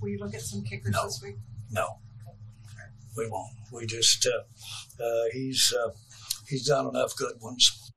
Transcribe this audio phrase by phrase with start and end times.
[0.00, 1.04] Will you look at some kickers No.
[1.04, 1.36] this week?
[1.70, 1.98] No,
[3.16, 3.52] we won't.
[3.70, 5.90] We just uh, uh, he's uh,
[6.48, 7.92] he's done enough good ones.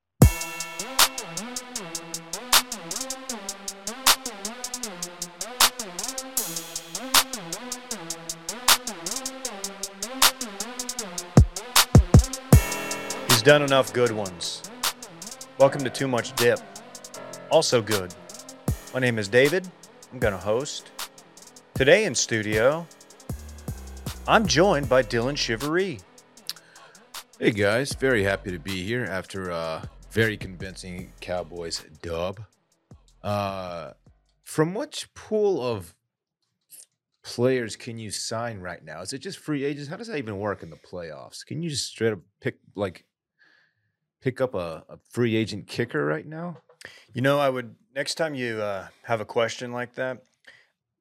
[13.28, 14.62] He's done enough good ones.
[15.58, 16.60] Welcome to Too Much Dip.
[17.50, 18.14] Also good.
[18.92, 19.66] My name is David.
[20.12, 20.90] I'm going to host.
[21.74, 22.86] Today in studio,
[24.28, 25.98] I'm joined by Dylan Shivery.
[27.40, 29.82] Hey guys, very happy to be here after a
[30.12, 32.38] very convincing Cowboys dub.
[33.24, 33.90] Uh,
[34.44, 35.96] from which pool of
[37.24, 39.00] players can you sign right now?
[39.00, 39.88] Is it just free agents?
[39.88, 41.44] How does that even work in the playoffs?
[41.44, 43.04] Can you just straight up pick like
[44.20, 46.58] pick up a, a free agent kicker right now?
[47.12, 50.22] You know, I would, next time you uh, have a question like that,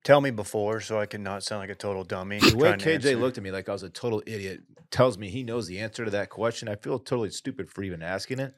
[0.03, 2.39] tell me before so I can not sound like a total dummy.
[2.39, 5.43] The way KJ looked at me like I was a total idiot tells me he
[5.43, 6.67] knows the answer to that question.
[6.67, 8.53] I feel totally stupid for even asking it.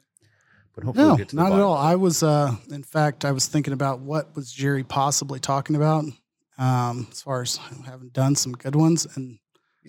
[0.74, 1.76] But hopefully No, we'll get to the not at all.
[1.76, 6.04] I was, uh, in fact, I was thinking about what was Jerry possibly talking about,
[6.58, 9.38] um, as far as having done some good ones, and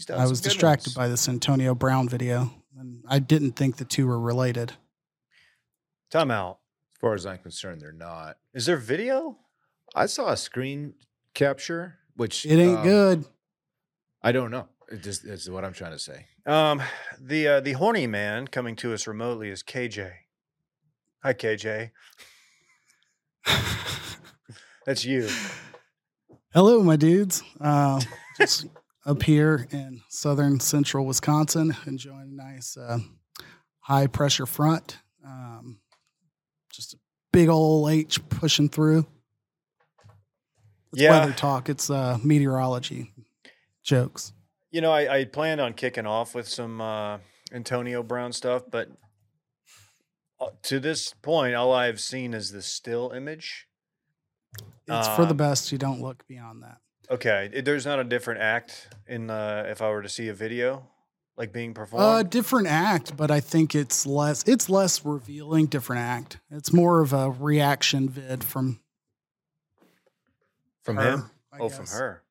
[0.09, 0.95] I was distracted ones.
[0.95, 4.73] by this Antonio Brown video, and I didn't think the two were related.
[6.09, 6.59] Time out.
[6.93, 8.37] As far as I'm concerned, they're not.
[8.53, 9.37] Is there video?
[9.93, 10.93] I saw a screen
[11.37, 13.25] capture, which It ain't um, good.
[14.21, 14.67] I don't know.
[14.91, 16.25] It just is what I'm trying to say.
[16.45, 16.81] Um,
[17.19, 20.11] the uh, the horny man coming to us remotely is KJ.
[21.23, 21.91] Hi, KJ.
[24.85, 25.29] That's you.
[26.53, 27.43] Hello, my dudes.
[27.61, 28.01] Uh,
[28.37, 28.67] just
[29.05, 32.99] up here in southern central Wisconsin, enjoying a nice uh,
[33.81, 34.97] high pressure front.
[35.25, 35.79] Um,
[36.71, 36.97] just a
[37.31, 39.05] big old H pushing through.
[40.93, 41.19] It's Yeah.
[41.19, 41.69] weather talk.
[41.69, 43.11] It's uh, meteorology
[43.83, 44.33] jokes.
[44.71, 47.19] You know, I, I planned on kicking off with some uh,
[47.51, 48.89] Antonio Brown stuff, but
[50.39, 53.67] uh, to this point, all I've seen is the still image.
[54.87, 55.71] It's for the Um, best.
[55.71, 56.77] You don't look beyond that.
[57.09, 60.87] Okay, there's not a different act in uh, if I were to see a video
[61.37, 62.03] like being performed.
[62.03, 64.43] Uh, different act, but I think it's less.
[64.47, 65.67] It's less revealing.
[65.67, 66.39] Different act.
[66.51, 68.79] It's more of a reaction vid from
[70.87, 71.31] from her, him?
[71.51, 71.93] I Oh, from guess.
[71.99, 72.23] her.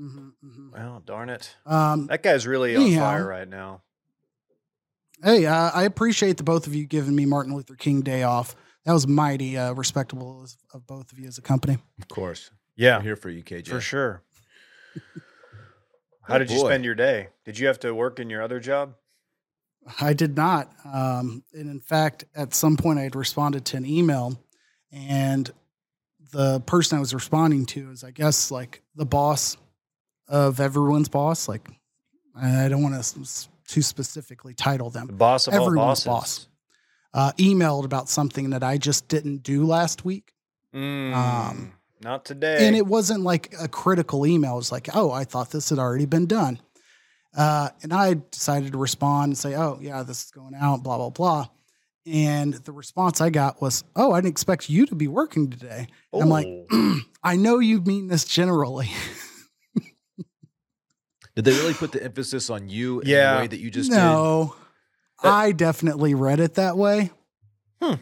[0.00, 0.72] Mhm, mhm.
[0.72, 1.54] Well, darn it.
[1.64, 3.82] Um, That guy's really on fire right now.
[5.22, 8.54] Hey, uh, I appreciate the both of you giving me Martin Luther King Day off.
[8.84, 11.78] That was mighty uh, respectable of both of you as a company.
[12.00, 12.50] Of course.
[12.76, 13.68] Yeah, I'm here for you, KJ.
[13.68, 14.22] for sure.
[16.22, 17.28] How Oh, did you spend your day?
[17.44, 18.94] Did you have to work in your other job?
[20.00, 20.70] I did not.
[20.84, 24.36] Um, and in fact, at some point, I had responded to an email,
[24.92, 25.50] and
[26.32, 29.56] the person I was responding to is, I guess, like the boss
[30.28, 31.48] of everyone's boss.
[31.48, 31.68] Like,
[32.34, 35.06] I don't want to too specifically title them.
[35.06, 36.06] The boss of all Everyone's bosses.
[36.06, 36.48] boss.
[37.14, 40.32] Uh, emailed about something that I just didn't do last week.
[40.74, 41.72] Mm, Um,
[42.02, 42.66] not today.
[42.66, 44.52] And it wasn't like a critical email.
[44.54, 46.60] It was like, oh, I thought this had already been done.
[47.34, 50.98] Uh, and I decided to respond and say, oh, yeah, this is going out, blah,
[50.98, 51.48] blah, blah.
[52.06, 55.88] And the response I got was, oh, I didn't expect you to be working today.
[56.12, 57.00] And I'm like, Oh.
[57.22, 58.88] I know you mean this generally.
[61.34, 63.34] Did they really put the emphasis on you in Yeah.
[63.34, 64.54] the way that you just no,
[65.22, 67.10] That- I definitely read it that way.
[67.82, 67.94] Hmm.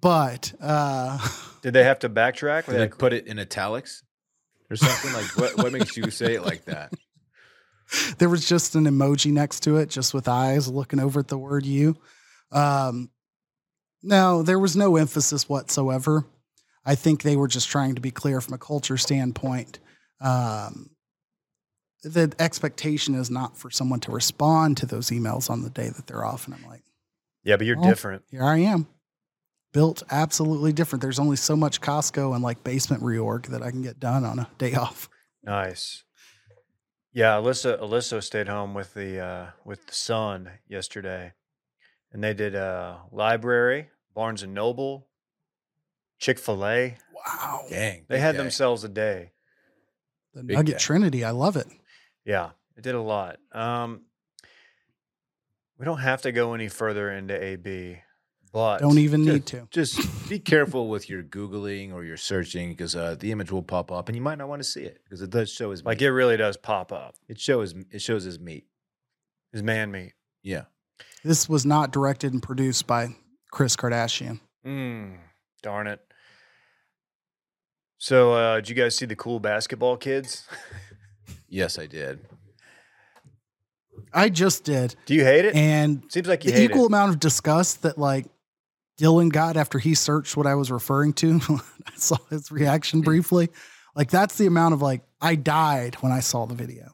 [0.00, 1.18] But uh,
[1.62, 2.66] did they have to backtrack?
[2.66, 2.72] did?
[2.72, 4.02] Did they put it in italics
[4.70, 5.12] or something?
[5.12, 6.92] like what, what makes you say it like that?
[8.18, 11.38] there was just an emoji next to it, just with eyes looking over at the
[11.38, 11.96] word you.
[12.50, 13.08] Um,
[14.04, 16.24] no, there was no emphasis whatsoever.
[16.84, 19.78] I think they were just trying to be clear from a culture standpoint.
[20.20, 20.90] Um,
[22.02, 26.06] the expectation is not for someone to respond to those emails on the day that
[26.06, 26.46] they're off.
[26.46, 26.82] And I'm like,
[27.42, 28.22] yeah, but you're Well, different.
[28.30, 28.86] here I am.
[29.72, 31.02] Built absolutely different.
[31.02, 34.38] There's only so much Costco and like basement reorg that I can get done on
[34.38, 35.08] a day off.
[35.42, 36.04] Nice.
[37.12, 41.32] Yeah, Alyssa Alyssa stayed home with the uh, with the son yesterday,
[42.12, 45.06] and they did a library, Barnes and Noble,
[46.18, 46.96] Chick Fil A.
[47.14, 47.62] Wow.
[47.68, 48.04] Dang.
[48.08, 48.38] They had day.
[48.38, 49.32] themselves a day.
[50.34, 50.78] The Big Nugget day.
[50.78, 51.24] Trinity.
[51.24, 51.66] I love it.
[52.24, 53.36] Yeah, it did a lot.
[53.52, 54.02] Um,
[55.78, 57.98] we don't have to go any further into AB,
[58.52, 59.68] but Don't even Just- need to.
[59.70, 63.90] Just be careful with your googling or your searching because uh, the image will pop
[63.90, 66.00] up and you might not want to see it because it does show his like
[66.00, 67.16] it really does pop up.
[67.28, 68.66] it shows it shows his meat.
[69.52, 70.12] His man meat.
[70.42, 70.64] Yeah.
[71.24, 73.08] This was not directed and produced by
[73.54, 74.40] Kris Kardashian.
[74.66, 75.16] Mm,
[75.62, 76.00] darn it.
[77.98, 80.46] So, uh, did you guys see the cool basketball kids?
[81.48, 82.18] Yes, I did.
[84.12, 85.54] I just did, Do you hate it?
[85.54, 86.86] and Seems like you the hate equal it.
[86.88, 88.26] amount of disgust that like
[89.00, 91.40] Dylan got after he searched what I was referring to.
[91.86, 93.50] I saw his reaction briefly.
[93.94, 96.90] Like that's the amount of like I died when I saw the video.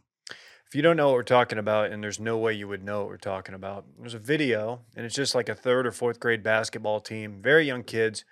[0.70, 3.00] If you don't know what we're talking about, and there's no way you would know
[3.00, 6.20] what we're talking about, there's a video, and it's just like a third or fourth
[6.20, 8.24] grade basketball team, very young kids,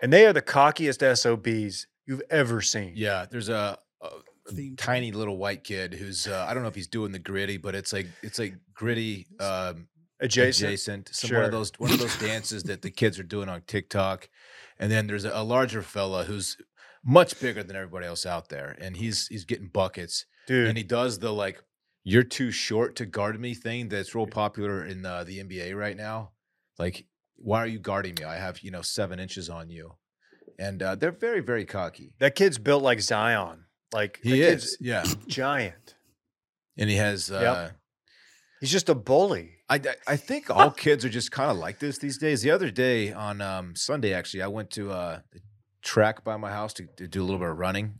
[0.00, 2.92] and they are the cockiest SOBs you've ever seen.
[2.94, 6.68] Yeah, there's a, a, a Theme tiny little white kid who's uh, I don't know
[6.68, 9.88] if he's doing the gritty, but it's like it's like gritty um,
[10.20, 10.68] Adjacent.
[10.68, 11.08] adjacent.
[11.12, 14.28] Some one of those one of those dances that the kids are doing on TikTok,
[14.78, 16.56] and then there's a, a larger fella who's
[17.04, 20.84] much bigger than everybody else out there, and he's he's getting buckets, Dude, and he
[20.84, 21.62] does the like
[22.04, 25.96] "you're too short to guard me" thing that's real popular in uh, the NBA right
[25.96, 26.30] now.
[26.78, 27.06] Like,
[27.36, 28.24] why are you guarding me?
[28.24, 29.94] I have you know seven inches on you,
[30.58, 32.12] and uh, they're very very cocky.
[32.18, 33.64] that kid's built like Zion.
[33.92, 35.94] Like He is, kid's yeah, giant.
[36.76, 37.30] and he has.
[37.30, 37.70] Uh,
[38.60, 39.50] He's just a bully.
[39.68, 42.40] I, I- I think all kids are just kind of like this these days.
[42.40, 45.40] The other day on um, Sunday, actually, I went to uh, the
[45.82, 47.94] track by my house to, to do a little bit of running.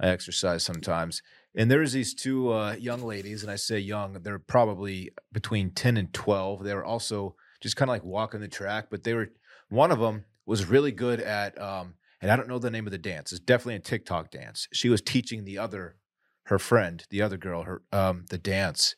[0.00, 1.22] I exercise sometimes,
[1.54, 5.70] and there was these two uh, young ladies, and I say young, they're probably between
[5.70, 6.62] ten and twelve.
[6.64, 9.30] They were also just kind of like walking the track, but they were
[9.68, 12.90] one of them was really good at, um, and I don't know the name of
[12.90, 13.32] the dance.
[13.32, 14.66] It's definitely a TikTok dance.
[14.72, 15.96] She was teaching the other,
[16.44, 18.94] her friend, the other girl, her um, the dance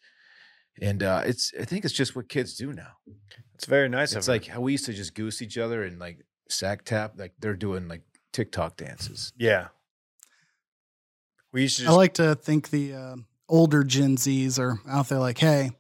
[0.80, 2.92] and uh, it's I think it's just what kids do now.
[3.54, 6.24] It's very nice It's like how we used to just goose each other and like
[6.48, 7.14] sack tap.
[7.16, 8.02] Like they're doing like
[8.32, 9.32] TikTok dances.
[9.36, 9.68] yeah.
[11.52, 13.16] We used to I like to think the uh,
[13.48, 15.72] older Gen Zs are out there like, hey,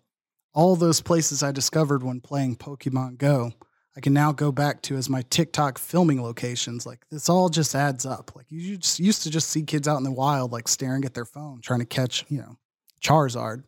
[0.54, 3.52] all those places I discovered when playing Pokemon Go,
[3.96, 6.86] I can now go back to as my TikTok filming locations.
[6.86, 8.32] Like this all just adds up.
[8.34, 11.14] Like you just used to just see kids out in the wild, like staring at
[11.14, 12.56] their phone, trying to catch, you know,
[13.02, 13.64] Charizard.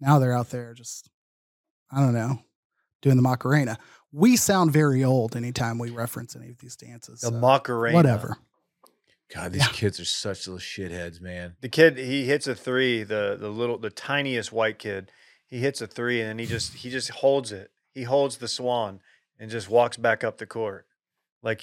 [0.00, 1.10] Now they're out there just,
[1.90, 2.42] I don't know,
[3.02, 3.78] doing the Macarena.
[4.10, 7.20] We sound very old anytime we reference any of these dances.
[7.20, 7.96] the so Macarena.
[7.96, 8.36] whatever.
[9.34, 9.68] God, these Yeah.
[9.72, 11.56] kids are such little shitheads, man.
[11.60, 15.10] The kid he hits a three, the the little the tiniest white kid.
[15.46, 17.70] He hits a three and then he just he just holds it.
[17.94, 19.00] He holds the swan
[19.38, 20.86] and just walks back up the court.
[21.42, 21.62] Like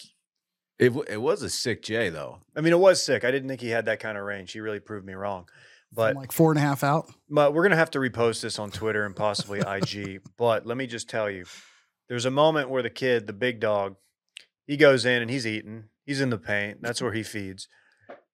[0.77, 2.39] It it was a sick J though.
[2.55, 3.23] I mean, it was sick.
[3.23, 4.51] I didn't think he had that kind of range.
[4.51, 5.47] He really proved me wrong.
[5.91, 7.11] But From like four and a half out.
[7.29, 10.21] But we're gonna have to repost this on Twitter and possibly IG.
[10.37, 11.45] But let me just tell you,
[12.07, 13.95] there's a moment where the kid, the big dog,
[14.67, 15.85] he goes in and he's eating.
[16.09, 16.81] He's in the paint.
[16.81, 17.67] That's where he feeds,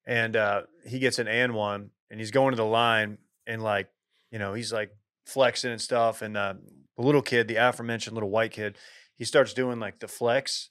[0.07, 3.89] and uh, he gets an and one, and he's going to the line, and like,
[4.31, 4.91] you know, he's like
[5.25, 6.21] flexing and stuff.
[6.21, 6.53] And uh,
[6.97, 8.77] the little kid, the aforementioned little white kid,
[9.17, 10.69] he starts doing like the flex.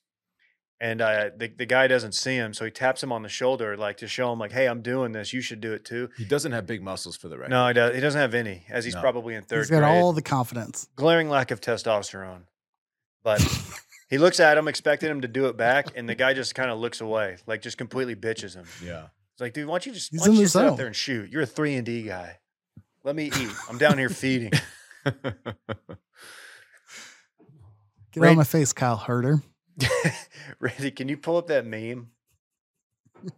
[0.81, 3.77] And uh, the, the guy doesn't see him, so he taps him on the shoulder,
[3.77, 5.33] like to show him, like, "Hey, I'm doing this.
[5.33, 7.51] You should do it too." He doesn't have big muscles for the record.
[7.51, 9.01] No, he, does, he doesn't have any, as he's No.
[9.01, 9.91] probably in third He's got grade.
[10.03, 10.89] all the confidence.
[10.97, 12.43] Glaring lack of testosterone.
[13.23, 13.41] But
[14.11, 16.71] he looks at him, expecting him to do it back, and the guy just kind
[16.71, 18.67] of looks away, like just completely bitches him.
[18.85, 19.06] Yeah.
[19.33, 20.69] It's like, dude, why don't you just, He's why don't in you the sit out
[20.71, 20.77] zone.
[20.77, 21.31] there and shoot?
[21.31, 22.39] You're a three and D guy.
[23.03, 23.51] Let me eat.
[23.69, 24.53] I'm down here feeding.
[28.12, 28.29] Get Right.
[28.29, 29.43] out of my face, Kyle Herter.
[30.61, 32.11] Randy, can you pull up that meme?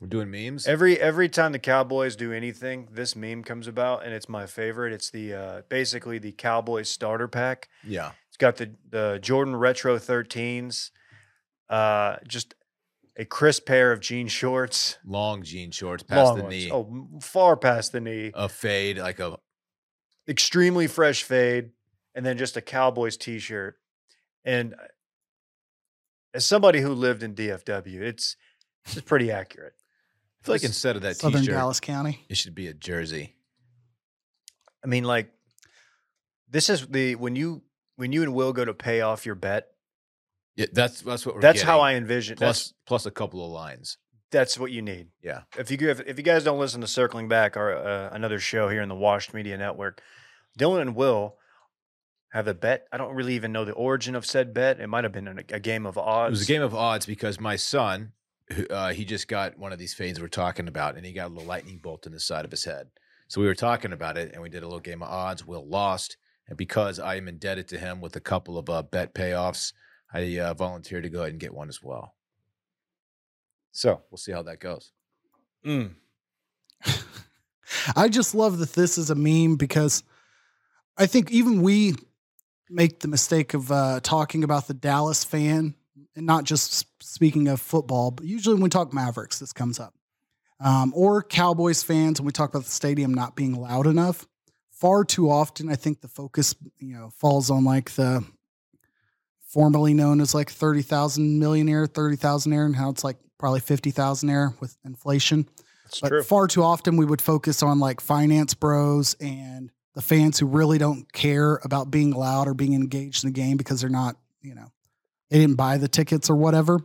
[0.00, 0.66] We're doing memes.
[0.66, 4.92] Every every time the Cowboys do anything, this meme comes about, and it's my favorite.
[4.92, 7.68] It's the uh, basically the Cowboys starter pack.
[7.86, 8.12] yeah.
[8.42, 10.90] It's got the the Jordan Retro 13s,
[11.68, 12.54] uh, just
[13.16, 16.54] a crisp pair of jean shorts, Long jean shorts past long the ones.
[16.54, 16.70] knee.
[16.72, 18.32] Oh, far past the knee.
[18.34, 19.38] A fade, like a
[20.28, 21.70] Extremely fresh fade,
[22.14, 23.76] and then just a Cowboys t-shirt.
[24.44, 24.86] And uh,
[26.34, 28.36] as somebody who lived in DFW, it's
[28.86, 29.74] it's pretty accurate.
[30.42, 32.24] I feel like instead of that Southern t-shirt, Dallas County.
[32.28, 33.36] it should be a jersey.
[34.84, 35.30] I mean, like
[36.48, 37.62] this is the when you
[38.02, 39.68] when you and Will go to pay off your bet.
[40.56, 41.78] Yeah, that's that's what we're That's how.
[41.80, 42.36] I envision.
[42.36, 43.96] That's plus plus a couple of lines.
[44.32, 45.06] that's what you need.
[45.22, 45.42] Yeah.
[45.56, 48.68] If you if, if you guys don't listen to Circling Back or uh, another show
[48.68, 50.02] here in the Washed Media Network,
[50.58, 51.36] Dylan and Will
[52.32, 52.88] have a bet.
[52.90, 54.80] I don't really even know the origin of said bet.
[54.80, 56.30] It might have been a, a game of odds.
[56.30, 58.12] It was a game of odds because my son,
[58.52, 61.28] who, uh, he just got one of these fades we're talking about, and he got
[61.28, 62.88] a little lightning bolt in the side of his head.
[63.28, 65.46] So we were talking about it, and we did a little game of odds.
[65.46, 66.16] Will lost,
[66.48, 69.72] and because I am indebted to him with a couple of uh, bet payoffs,
[70.12, 72.14] I uh, volunteered to go ahead and get one as well.
[73.70, 74.92] So we'll see how that goes.
[75.66, 75.94] Mm.
[77.96, 80.02] I just love that this is a meme because
[80.98, 81.94] I think even we
[82.68, 85.74] make the mistake of uh, talking about the Dallas fan
[86.14, 89.94] and not just speaking of football, but usually when we talk Mavericks, this comes up.
[90.60, 94.26] Um, or Cowboys fans, when we talk about the stadium not being loud enough,
[94.82, 98.24] far too often, I think the focus, you know, falls on like the
[99.46, 104.54] formerly known as like 30,000 millionaire, 30,000 air, and how it's like probably 50,000 air
[104.58, 105.48] with inflation.
[105.84, 106.22] That's But true.
[106.24, 110.78] far too often we would focus on like finance bros and the fans who really
[110.78, 114.56] don't care about being loud or being engaged in the game because they're not, you
[114.56, 114.72] know,
[115.30, 116.80] they didn't buy the tickets or whatever.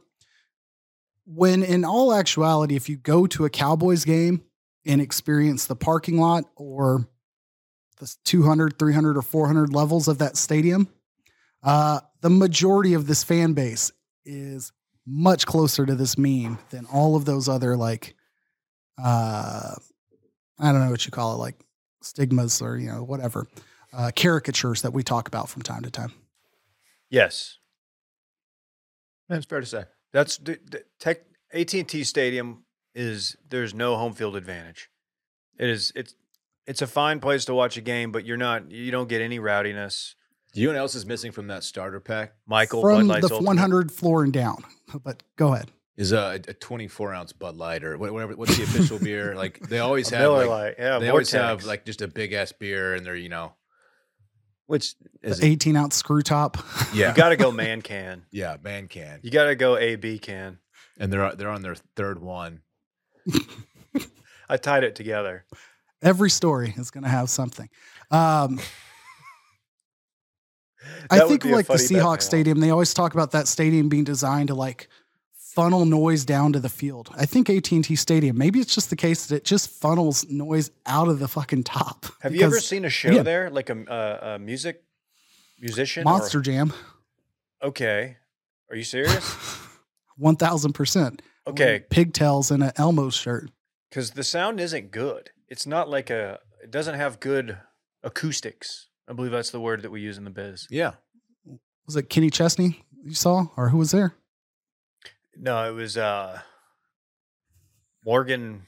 [1.26, 4.44] When in all actuality, if you go to a Cowboys game
[4.86, 7.08] and experience the parking lot or
[8.00, 10.88] the 200, 300, or 400 levels of that stadium,
[11.64, 13.92] uh, the majority of this fan base
[14.26, 14.72] is
[15.06, 18.14] much closer to this meme than all of those other like
[19.02, 19.74] uh
[20.60, 21.56] I don't know what you call it, like
[22.02, 23.48] stigmas or you know whatever
[23.94, 26.12] uh, caricatures that we talk about from time to time.
[27.10, 27.58] yes.
[29.30, 29.84] That's fair to say.
[30.14, 31.20] That's the, the tech
[31.54, 32.64] AT&T Stadium
[32.96, 34.90] is there's no home field advantage.
[35.60, 36.16] It is it's
[36.68, 39.40] it's a fine place to watch a game, but you're not you don't get any
[39.40, 40.16] rowdiness.
[40.54, 42.34] Do you know what else is missing from that starter pack?
[42.48, 43.48] Michael Bud From Light's the Ultimate.
[43.48, 44.64] 100 floor and down.
[45.04, 45.72] But go ahead.
[45.98, 48.36] Is a, a 24 ounce Bud Light or whatever.
[48.36, 49.34] What's the official beer?
[49.36, 50.24] Like they always A have.
[50.26, 53.16] Miller like, Lite, yeah, they always have like just a big ass beer, and they're
[53.16, 53.54] you know,
[54.68, 54.94] which
[55.24, 56.58] is The 18 ounce screw top.
[56.94, 58.26] yeah, you got to go man can.
[58.32, 60.60] yeah, man can, You got to go AB can.
[61.00, 62.62] and they're they're on their third one.
[64.50, 65.46] I tied it together.
[66.02, 67.70] Every story is going to have something.
[68.12, 68.60] Um,
[71.10, 74.56] I think like the Seahawks stadium, they always talk about that stadium being designed to
[74.56, 74.88] like
[75.58, 77.10] funnel noise down to the field.
[77.18, 81.08] I think AT&T Stadium, maybe it's just the case that it just funnels noise out
[81.08, 82.06] of the fucking top.
[82.22, 83.24] Have you ever seen a show yeah.
[83.24, 84.84] there, like a, a, a music
[85.60, 86.04] musician?
[86.04, 86.74] or- Monster Jam?
[87.64, 88.18] okay,
[88.70, 89.26] are you serious?
[90.22, 91.20] 1000%.
[91.48, 93.50] Okay, Pigtails and an Elmo shirt.
[93.90, 95.32] because the sound isn't good.
[95.50, 96.40] It's not like a.
[96.64, 97.58] It doesn't have good
[98.04, 98.88] acoustics.
[99.08, 100.68] I believe that's the word that we use in the biz.
[100.70, 100.94] Yeah,
[101.86, 104.14] Was it Kenny Chesney you saw or who was there?
[105.38, 106.42] No, it was uh
[108.06, 108.64] Morgan.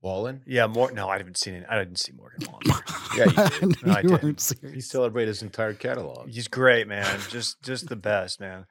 [0.00, 0.42] Wallen.
[0.46, 0.92] Yeah, Mor.
[0.92, 1.66] No, I haven't seen it.
[1.68, 2.82] I didn't see Morgan Wallen.
[3.16, 4.40] Yeah, you I knew No, I didn't.
[4.40, 4.74] serious.
[4.74, 6.28] He celebrated his entire catalog.
[6.28, 7.18] He's great, man.
[7.30, 8.66] Just just the best, man.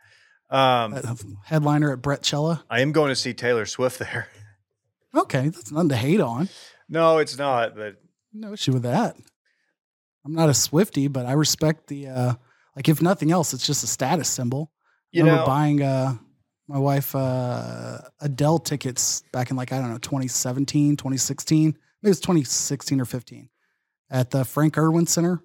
[0.50, 2.64] Um, Uh, headliner at Brett Cella.
[2.70, 4.28] I am going to see Taylor Swift there.
[5.16, 6.48] Okay, that's nothing to hate on.
[6.90, 7.76] No, it's not.
[7.76, 7.96] But
[8.34, 9.16] No issue with that.
[10.26, 12.34] I'm not a Swifty, but I respect the uh
[12.76, 14.72] like if nothing else, it's just a status symbol.
[15.12, 16.16] you I remember know, buying uh
[16.68, 21.66] my wife uh Adele tickets back in like I don't know 2017, 2016.
[21.66, 23.50] Maybe it was 2016 or 15
[24.10, 25.42] at the Frank Erwin Center.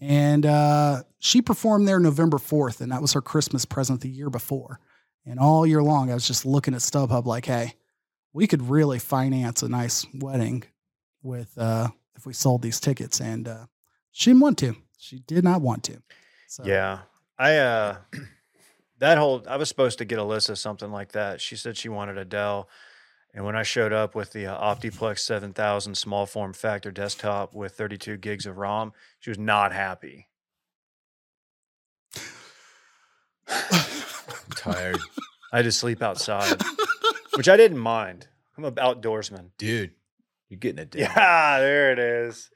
[0.00, 4.30] And uh she performed there November 4th and that was her Christmas present the year
[4.30, 4.80] before.
[5.26, 7.74] And all year long I was just looking at StubHub like, "Hey,
[8.32, 10.64] we could really finance a nice wedding
[11.22, 13.66] with uh if we sold these tickets and uh
[14.12, 14.76] she didn't want to.
[14.98, 16.02] She did not want to.
[16.46, 17.00] So yeah,
[17.38, 17.96] I uh,
[18.98, 21.40] that whole I was supposed to get Alyssa something like that.
[21.40, 22.68] She said she wanted Adele,
[23.32, 27.72] and when I showed up with the uh, OptiPlex 7000 small form factor desktop with
[27.72, 30.28] 32 gigs of ROM, she was not happy.
[33.48, 34.98] I'm tired,
[35.52, 36.60] I had to sleep outside,
[37.36, 38.28] which I didn't mind.
[38.56, 39.50] I'm an outdoorsman.
[39.58, 39.92] dude.
[40.48, 41.00] You're getting it down.
[41.02, 42.50] Yeah, there it is.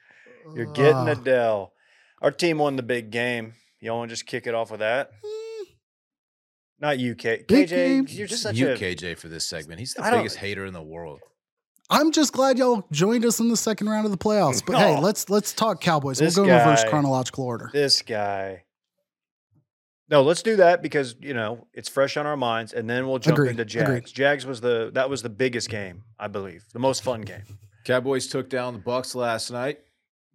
[0.55, 1.73] You're getting Uh, Adele.
[2.21, 3.55] Our team won the big game.
[3.81, 5.11] Y'all want to just kick it off with that?
[6.81, 7.71] Not you, K- Big KJ.
[7.71, 8.07] game.
[8.09, 9.79] You're just such you, a KJ, for this segment.
[9.81, 11.21] He's the I don't- biggest hater in the world.
[11.91, 14.65] I'm just glad y'all joined us in the second round of the playoffs.
[14.65, 15.01] But hey, Oh.
[15.03, 16.19] let's let's talk Cowboys.
[16.19, 17.71] This we'll go in reverse guy- chronological order.
[17.73, 18.64] this guy.
[20.11, 23.19] No, let's do that because you know it's fresh on our minds, and then we'll
[23.19, 23.89] jump Agreed, into Jags.
[23.89, 24.07] agreed.
[24.07, 27.43] Jags was the that was the biggest game, I believe, the most fun game.
[27.85, 29.81] Cowboys took down the Bucs last night.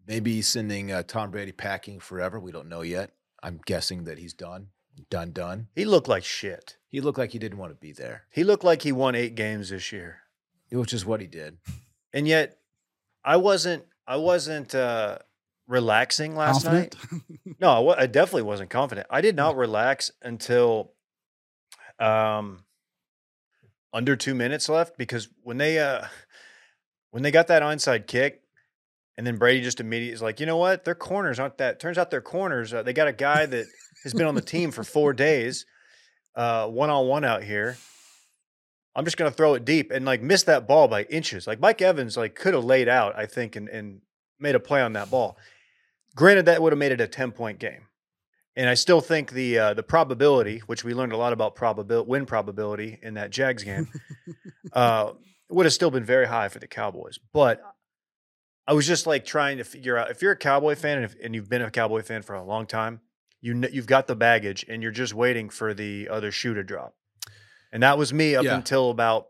[0.08, 2.40] Maybe he's sending uh, Tom Brady packing forever.
[2.40, 3.12] We don't know yet.
[3.44, 4.68] I'm guessing that he's done,
[5.10, 5.68] done, done.
[5.76, 6.78] He looked like shit.
[6.90, 9.36] He looked like he didn't want to be there, He looked like he won eight
[9.36, 10.22] games this year.
[10.72, 11.58] which is what he did.
[12.12, 12.58] and yet
[13.24, 15.20] I wasn't I wasn't uh,
[15.70, 16.96] relaxing last Confident?
[17.12, 17.56] night.
[17.62, 19.08] No, I, definitely wasn't confident.
[19.10, 20.94] I did not relax until
[22.00, 22.64] um
[23.94, 26.06] under two minutes left because when they uh
[27.12, 28.42] when they got that onside kick
[29.18, 30.86] and then Brady just immediately is like, you know what?
[30.86, 31.80] Their corners aren't that.
[31.80, 32.74] Turns out their corners.
[32.74, 33.66] Uh, they got a guy that
[34.04, 35.66] has been on the team for four days,
[36.36, 37.78] one on one out here.
[38.96, 41.46] I'm just gonna throw it deep and like miss that ball by inches.
[41.46, 44.02] Like Mike Evans, like could have laid out, I think, and, and
[44.40, 45.38] made a play on that ball.
[46.16, 47.88] Granted, that would have made it a 10 point game.
[48.56, 52.06] And I still think the uh, the probability, which we learned a lot about probabil-
[52.08, 53.88] win probability in that Jags game,
[54.74, 55.13] uh,
[55.50, 57.20] would have still been very high for the Cowboys.
[57.32, 57.62] But
[58.68, 61.16] I was just like trying to figure out if you're a Cowboy fan and, if,
[61.24, 63.00] and you've been a Cowboy fan for a long time,
[63.39, 66.63] you kn- you've got the baggage and you're just waiting for the other shoe to
[66.63, 66.96] drop.
[67.72, 68.56] And that was me up Yeah.
[68.56, 69.28] until about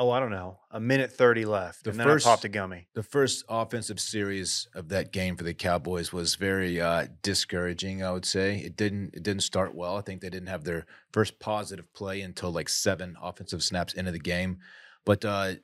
[0.00, 2.48] oh I don't know a minute thirty left, The and then first- I popped a
[2.48, 2.88] gummy.
[2.94, 8.02] the first offensive series of that game for the Cowboys was very uh, discouraging.
[8.02, 9.96] I would say it didn't it didn't start well.
[9.96, 14.10] I think they didn't have their first positive play until like seven offensive snaps into
[14.12, 14.58] the game.
[15.04, 15.54] But uh,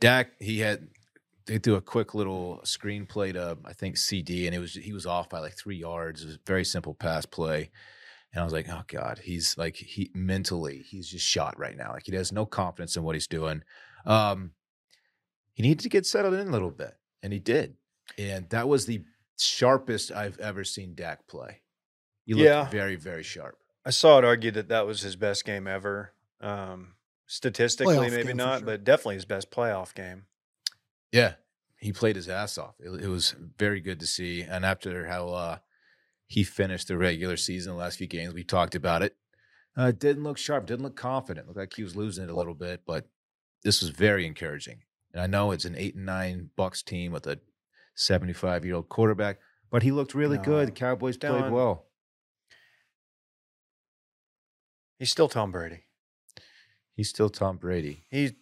[0.00, 0.88] Dak, he had
[1.46, 4.92] they threw a quick little screen play to I think CeeDee, and it was he
[4.92, 6.22] was off by like three yards.
[6.22, 7.70] It was a very simple pass play.
[8.32, 11.92] And I was like, oh God, he's like he mentally, he's just shot right now.
[11.92, 13.62] Like he has no confidence in what he's doing.
[14.06, 14.52] Um,
[15.52, 17.74] he needed to get settled in a little bit, and he did.
[18.18, 19.02] And that was the
[19.38, 21.60] sharpest I've ever seen Dak play.
[22.24, 22.70] He looked Yeah.
[22.70, 23.58] very, very sharp.
[23.84, 26.12] I saw it argued that that was his best game ever.
[26.40, 26.94] Um,
[27.26, 28.66] statistically, Playoff maybe not, sure.
[28.66, 30.26] but definitely his best playoff game.
[31.10, 31.34] Yeah,
[31.76, 32.76] he played his ass off.
[32.80, 34.42] It, it was very good to see.
[34.42, 35.58] And after how uh,
[36.32, 39.14] he finished the regular season, the last few games, we talked about it.
[39.76, 40.66] Uh, didn't look sharp.
[40.66, 41.46] Didn't look confident.
[41.46, 42.82] Looked like he was losing it a little bit.
[42.86, 43.06] But
[43.64, 44.80] this was very encouraging.
[45.12, 47.38] And I know it's an eight and nine Bucs team with a
[47.94, 49.38] seventy-five year old quarterback,
[49.70, 50.42] but he looked really No.
[50.44, 50.68] good.
[50.68, 51.86] The Cowboys played well.
[54.98, 55.84] He's still Tom Brady.
[56.94, 58.04] He's still Tom Brady.
[58.10, 58.36] He,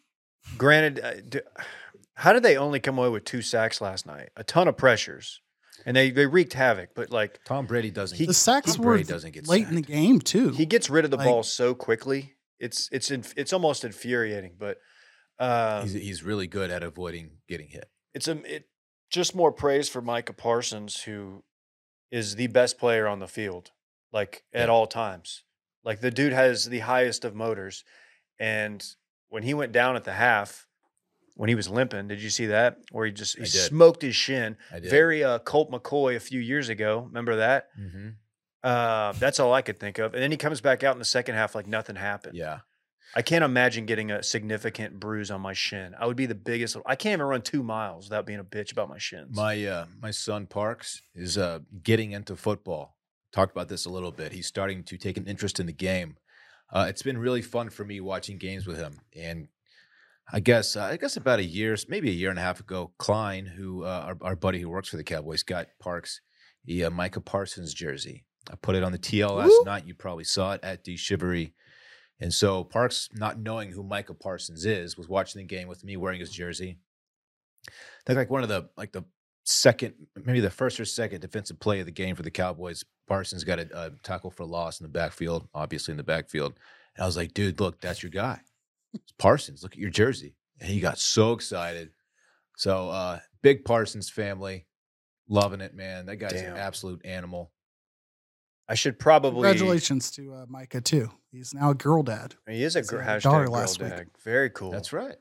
[0.58, 1.40] granted, uh, d-
[2.14, 4.30] how did they only come away with two sacks last night?
[4.36, 5.40] A ton of pressures,
[5.86, 6.90] and they they wreaked havoc.
[6.94, 8.16] But like Tom Brady doesn't.
[8.18, 10.50] He- the sacks Tom were Brady doesn't get late in the game too.
[10.50, 12.34] he gets rid of the Like- ball so quickly.
[12.58, 14.56] It's it's inf- it's almost infuriating.
[14.58, 14.78] But
[15.38, 17.88] uh, he's, he's really good at avoiding getting hit.
[18.14, 18.64] it's a it
[19.10, 21.42] just more praise for Micah Parsons, who
[22.10, 23.70] is the best player on the field,
[24.12, 24.72] like at Yeah.
[24.74, 25.42] all times.
[25.84, 27.82] Like the dude has the highest of motors,
[28.38, 28.84] and
[29.30, 30.66] when he went down at the half,
[31.34, 32.78] when he was limping, did you see that?
[32.92, 34.90] Where he just he smoked his shin, I did.
[34.90, 37.04] very uh, Colt McCoy a few years ago.
[37.06, 37.68] Remember that?
[37.78, 38.08] Mm-hmm.
[38.62, 40.14] Uh, that's all I could think of.
[40.14, 42.36] And then he comes back out in the second half like nothing happened.
[42.36, 42.60] Yeah.
[43.14, 45.94] I can't imagine getting a significant bruise on my shin.
[45.98, 46.76] I would be the biggest.
[46.86, 49.34] I can't even run two miles without being a bitch about my shins.
[49.34, 52.96] My uh, my son Parks is uh, getting into football.
[53.32, 54.32] Talked about this a little bit.
[54.32, 56.18] He's starting to take an interest in the game.
[56.72, 59.00] Uh, it's been really fun for me watching games with him.
[59.16, 59.48] And
[60.32, 62.92] I guess uh, I guess about a year, maybe a year and a half ago,
[62.98, 66.20] Klein, who uh, our, our buddy who works for the Cowboys, got Parks
[66.64, 68.24] the uh, Micah Parsons jersey.
[68.50, 69.64] I put it on the TL last Woo!
[69.64, 69.86] night.
[69.86, 71.52] You probably saw it at the Shivery.
[72.20, 75.96] And so Parks, not knowing who Micah Parsons is, was watching the game with me
[75.96, 76.78] wearing his jersey.
[77.68, 77.72] I
[78.06, 79.04] think like one of the like the
[79.44, 82.84] second, maybe the first or second defensive play of the game for the Cowboys.
[83.08, 86.58] Parsons got a, a tackle for loss in the backfield, obviously in the backfield.
[86.96, 88.40] And I was like, dude, look, that's your guy.
[88.92, 89.62] It's Parsons.
[89.62, 90.36] Look at your jersey.
[90.60, 91.90] And he got so excited.
[92.56, 94.66] So uh big Parsons family.
[95.28, 96.06] Loving it, man.
[96.06, 96.54] That guy's Damn.
[96.54, 97.52] an absolute animal.
[98.68, 99.42] I should probably.
[99.42, 101.10] Congratulations to uh, Micah too.
[101.32, 102.36] He's now a girl dad.
[102.48, 103.92] He is a He's gr- had a hashtag daughter girl last week.
[104.24, 104.70] Very cool.
[104.70, 105.16] That's right.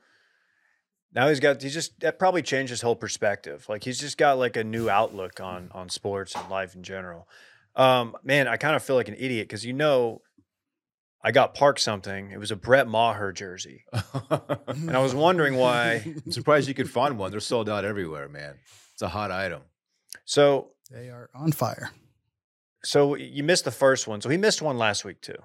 [1.12, 1.60] Now he's got.
[1.60, 3.66] He just that probably changed his whole perspective.
[3.68, 7.28] Like he's just got like a new outlook on on sports and life in general.
[7.74, 10.22] Um, man, I kind of feel like an idiot because you know,
[11.22, 12.30] I got parked something.
[12.30, 13.84] It was a Brett Maher jersey,
[14.70, 16.02] and I was wondering why.
[16.26, 17.30] I'm surprised you could find one.
[17.30, 18.54] They're sold out everywhere, man.
[18.94, 19.62] It's a hot item.
[20.24, 21.90] So they are on fire.
[22.82, 24.20] so you missed the first one.
[24.22, 25.36] So he missed one last week too.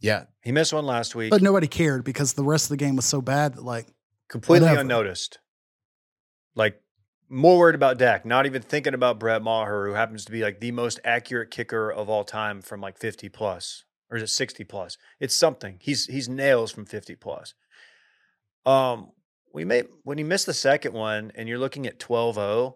[0.00, 0.24] Yeah.
[0.42, 1.30] He missed one last week.
[1.30, 3.86] But nobody cared because the rest of the game was so bad that like
[4.28, 4.82] completely Whatever.
[4.82, 5.38] unnoticed.
[6.54, 6.80] Like
[7.28, 10.60] more worried about Dak, not even thinking about Brett Maher, who happens to be like
[10.60, 14.64] the most accurate kicker of all time from like 50 plus, or is it 60
[14.64, 14.96] plus?
[15.20, 15.78] It's something.
[15.80, 17.54] He's he's nails from 50 plus.
[18.64, 19.10] Um,
[19.52, 22.74] we may when you miss the second one and you're looking at 12-0,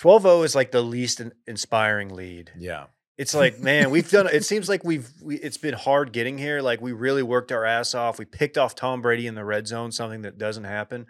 [0.00, 2.52] 12-0 is like the least in- inspiring lead.
[2.58, 2.86] Yeah.
[3.16, 4.26] It's like, man, we've done.
[4.26, 5.08] It seems like we've.
[5.22, 6.60] We, it's been hard getting here.
[6.60, 8.18] Like we really worked our ass off.
[8.18, 11.06] We picked off Tom Brady in the red zone, something that doesn't happen,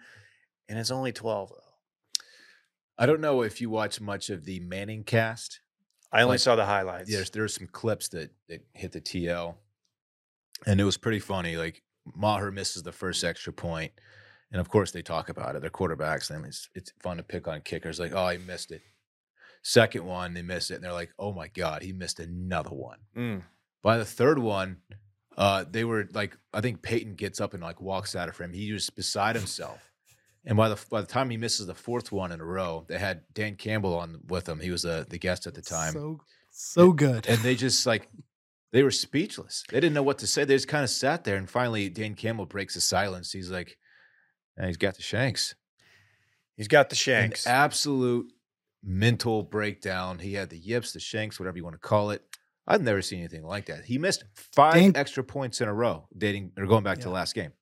[0.69, 1.53] and it's only twelve.
[2.99, 5.61] I don't know if you watch much of the Manning cast.
[6.15, 7.11] I only Like, saw the highlights.
[7.11, 9.57] There's there's some clips that that hit the TL,
[10.67, 11.57] and it was pretty funny.
[11.57, 11.83] Like
[12.15, 13.93] Maher misses the first extra point,
[14.53, 15.61] and of course they talk about it.
[15.61, 17.99] They're quarterbacks, and it's it's fun to pick on kickers.
[17.99, 18.83] Like, oh, he missed it.
[19.63, 22.99] Second one, they missed it, and they're like, oh my god, he missed another one.
[23.17, 23.43] Mm.
[23.83, 24.79] By the third one,
[25.37, 28.53] uh, they were like, I think Peyton gets up and like walks out of frame.
[28.53, 29.91] He was beside himself.
[30.47, 32.99] And by the by the time he misses the fourth one in a row, they
[32.99, 34.61] had Dan Campbell on with him.
[34.61, 37.27] He was uh, the guest at the time So So good.
[37.27, 38.09] and they just like
[38.73, 39.65] they were speechless.
[39.71, 40.45] They didn't know what to say.
[40.45, 43.33] They just kind of sat there, and finally, Dan Campbell breaks the silence.
[43.33, 43.79] He's like,
[44.59, 45.55] "Yeah, "He's got the shanks."
[46.57, 47.47] He's got the An shanks.
[47.47, 48.33] absolute
[48.83, 50.19] mental breakdown.
[50.19, 52.23] He had the yips, the shanks, whatever you want to call it.
[52.67, 53.85] I've never seen anything like that.
[53.85, 57.11] He missed five Dan- extra points in a row, dating or going back to the
[57.11, 57.53] last game.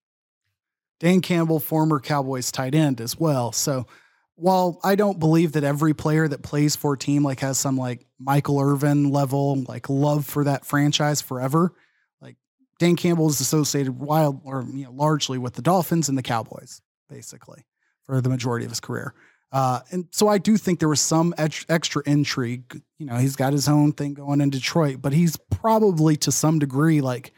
[1.02, 3.50] Dan Campbell, former Cowboys tight end as well.
[3.50, 3.88] So
[4.36, 7.76] while I don't believe that every player that plays for a team like has some
[7.76, 11.72] like Michael Irvin level like love for that franchise forever,
[12.20, 12.36] like
[12.78, 16.80] Dan Campbell is associated wild or you know largely with the Dolphins and the Cowboys
[17.10, 17.66] basically
[18.04, 19.12] for the majority of his career.
[19.50, 22.80] Uh, and so I do think there was some ex- extra intrigue.
[22.98, 26.60] You know, he's got his own thing going in Detroit, but he's probably to some
[26.60, 27.32] degree like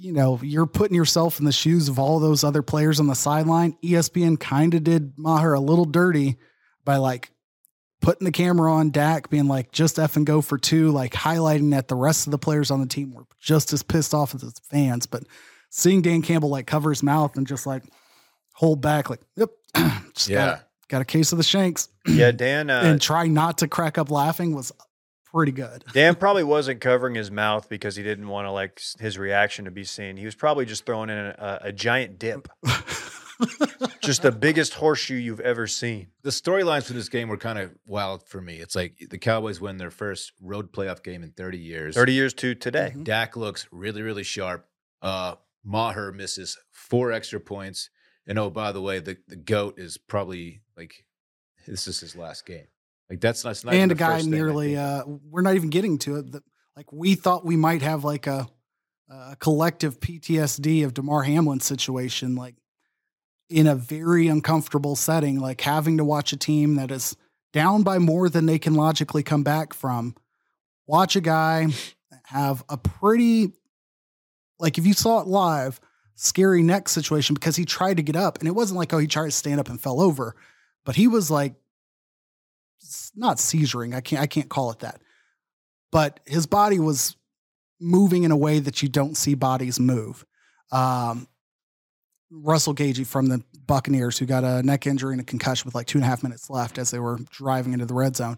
[0.00, 3.14] you know, you're putting yourself in the shoes of all those other players on the
[3.14, 3.76] sideline.
[3.84, 6.36] ESPN kind of did Maher a little dirty
[6.84, 7.30] by like
[8.00, 11.72] putting the camera on Dak, being like, just F and go for two, like highlighting
[11.72, 14.40] that the rest of the players on the team were just as pissed off as
[14.40, 15.04] the fans.
[15.06, 15.24] But
[15.68, 17.82] seeing Dan Campbell like cover his mouth and just like
[18.54, 19.50] hold back, like, yep,
[20.14, 20.46] just Yeah.
[20.46, 22.70] got, got a case of the shanks yeah, Dan.
[22.70, 24.72] Uh, and try not to crack up laughing was
[25.32, 25.84] pretty good.
[25.92, 29.70] Dan probably wasn't covering his mouth because he didn't want to like his reaction to
[29.70, 30.16] be seen.
[30.16, 32.48] He was probably just throwing in a, a giant dip,
[34.02, 36.08] just the biggest horseshoe you've ever seen.
[36.22, 38.56] The storylines for this game were kind of wild for me.
[38.56, 41.94] It's like the Cowboys win their first road playoff game in 30 years.
[41.94, 42.92] Thirty years to today.
[42.94, 43.04] Mhm.
[43.04, 44.66] Dak looks really, really sharp.
[45.02, 47.90] Uh, Maher misses four extra points.
[48.26, 51.04] And oh, by the way, the, the GOAT is probably like,
[51.66, 52.66] this is his last game.
[53.10, 55.68] Like, that's not, not and a guy first thing I nearly uh we're not even
[55.68, 56.26] getting to it
[56.76, 58.48] like we thought we might have like a,
[59.08, 62.54] a collective PTSD of Damar Hamlin situation like
[63.48, 67.16] in a very uncomfortable setting like having to watch a team that is
[67.52, 70.14] down by more than they can logically come back from
[70.86, 71.66] watch a guy
[72.26, 73.52] have a pretty
[74.60, 75.80] like if you saw it live
[76.14, 79.08] scary neck situation because he tried to get up and it wasn't like oh he
[79.08, 80.36] tried to stand up and fell over
[80.84, 81.54] but he was like
[83.14, 83.94] not seizuring.
[83.94, 85.00] I can't I can't call it that.
[85.92, 87.16] But his body was
[87.80, 90.24] moving in a way that you don't see bodies move.
[90.70, 91.26] Um,
[92.30, 95.86] Russell Gagey from the Buccaneers, who got a neck injury and a concussion with like
[95.86, 98.36] two and a half minutes left as they were driving into the red zone.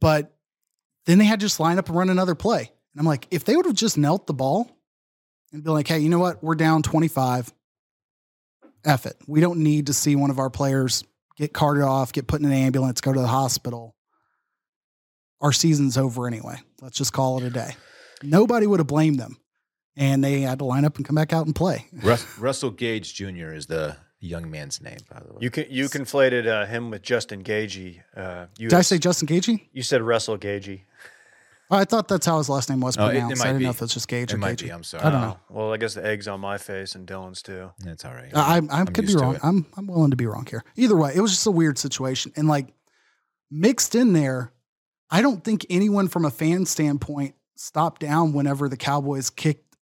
[0.00, 0.34] But
[1.06, 2.60] then they had to just line up and run another play.
[2.60, 4.70] And I'm like, if they would have just knelt the ball
[5.52, 6.42] and been like, hey, you know what?
[6.42, 7.52] We're down 25.
[8.84, 9.16] F it.
[9.26, 11.04] We don't need to see one of our players
[11.36, 13.94] get carted off, get put in an ambulance, go to the hospital.
[15.40, 16.56] Our season's over anyway.
[16.80, 17.74] Let's just call it a day.
[18.22, 19.36] Nobody would have blamed them.
[19.96, 21.86] And they had to line up and come back out and play.
[22.02, 23.52] Rus- Russell Gage Jr.
[23.52, 25.38] is the young man's name, by the way.
[25.40, 28.00] You can you conflated uh, him with Justin Gagey.
[28.16, 29.68] Uh, Did I say Justin Gagey?
[29.72, 30.82] you said Russell Gagey.
[31.72, 33.40] Oh, I thought that's how his last name was Oh, it- it pronounced.
[33.42, 33.76] I might didn't know be.
[33.76, 34.62] if it's just Gage it or might Gagey.
[34.64, 34.72] be.
[34.72, 35.02] I'm sorry.
[35.04, 35.38] I don't know.
[35.50, 37.70] Oh, Well, I guess the eggs on my face and Dylan's too.
[37.80, 38.30] That's all right.
[38.34, 39.34] I, I, I could be used to wrong.
[39.36, 39.40] it.
[39.42, 40.62] I'm I'm willing to be wrong here.
[40.76, 42.68] Either way, it was just a weird situation, and like
[43.50, 44.52] mixed in there,
[45.10, 49.76] I don't think anyone from a fan standpoint stopped down whenever the Cowboys kicked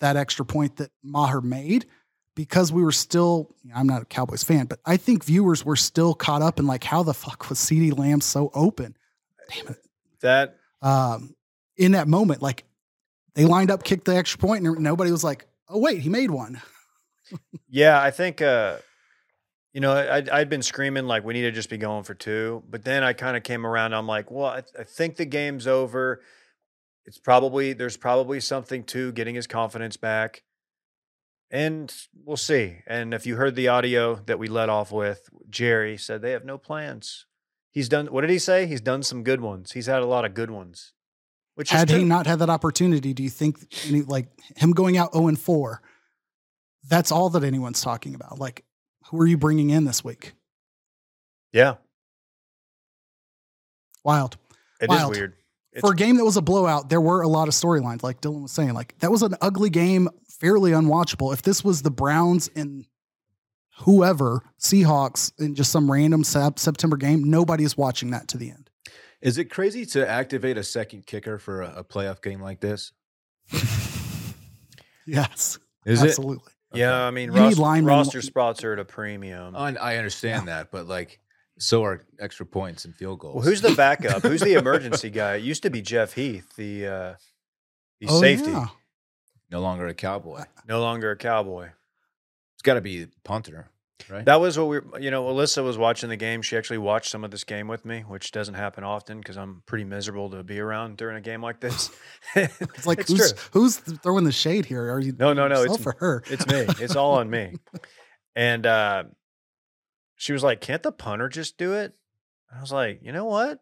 [0.00, 1.86] that extra point that Maher made
[2.34, 3.54] because we were still.
[3.74, 6.84] I'm not a Cowboys fan, but I think viewers were still caught up in like
[6.84, 8.96] how the fuck was CeeDee Lamb so open?
[9.54, 9.78] Damn it!
[10.20, 11.34] That Um,
[11.76, 12.64] in that moment, like
[13.34, 16.30] they lined up, kicked the extra point, and nobody was like, "Oh wait, he made
[16.30, 16.60] one."
[17.68, 18.76] Yeah, I think uh
[19.76, 22.62] you know, I'd, I'd been screaming like we need to just be going for two,
[22.70, 23.92] but then I kind of came around.
[23.92, 26.22] I'm like, well, I, I think the game's over.
[27.04, 30.44] It's probably there's probably something to getting his confidence back,
[31.50, 32.78] and we'll see.
[32.86, 36.46] And if you heard the audio that we let off with, Jerry said they have
[36.46, 37.26] no plans.
[37.76, 38.06] He's done.
[38.06, 38.66] What did he say?
[38.66, 39.72] He's done some good ones.
[39.72, 40.94] He's had a lot of good ones.
[41.56, 44.96] Which had is he not had that opportunity, do you think any, like him going
[44.96, 45.82] out 0 and 4,
[46.88, 48.38] that's all that anyone's talking about?
[48.38, 48.64] Like,
[49.10, 50.32] who are you bringing in this week?
[51.52, 51.74] yeah,
[54.02, 54.38] Wild.
[54.80, 55.14] it is Wild.
[55.14, 55.34] weird.
[55.72, 58.22] It's, For a game that was a blowout, there were a lot of storylines, like
[58.22, 58.72] Dylan was saying.
[58.72, 60.08] Like, that was an ugly game,
[60.40, 61.34] fairly unwatchable.
[61.34, 62.86] If this was the Browns and
[63.80, 68.70] whoever, Seahawks, in just some random September game, nobody's watching that to the end.
[69.22, 72.92] Is it crazy to activate a second kicker for a, a playoff game like this?
[75.06, 76.08] Yes, Is it?
[76.08, 76.52] absolutely.
[76.74, 77.06] yeah, Okay.
[77.06, 79.54] I mean, You need roster, linemen- roster spots are at a premium.
[79.54, 81.20] And I understand that, but like,
[81.58, 83.36] so are extra points and field goals.
[83.36, 84.22] Well, who's the backup?
[84.22, 85.36] who's the emergency guy?
[85.36, 87.14] It used to be Jeff Heath, the uh,
[88.00, 88.66] the Oh, safety, yeah.
[89.50, 90.42] no longer a cowboy?
[90.66, 91.68] no longer a cowboy.
[92.66, 93.70] It's got to be punter.
[94.10, 94.24] right?
[94.24, 96.42] That was what we, were you know, Alyssa was watching the game.
[96.42, 99.62] She actually watched some of this game with me, which doesn't happen often because I'm
[99.66, 101.90] pretty miserable to be around during a game like this.
[102.34, 103.40] It's like It's who's true.
[103.52, 104.92] who's throwing the shade here?
[104.92, 106.22] Are you No, no, no, yourself it's- for her?
[106.28, 106.66] It's me.
[106.84, 107.54] It's all on me.
[108.38, 109.04] And uh,
[110.16, 111.94] she was like, "Can't the punter just do it?"
[112.54, 113.60] I was like, "You know what?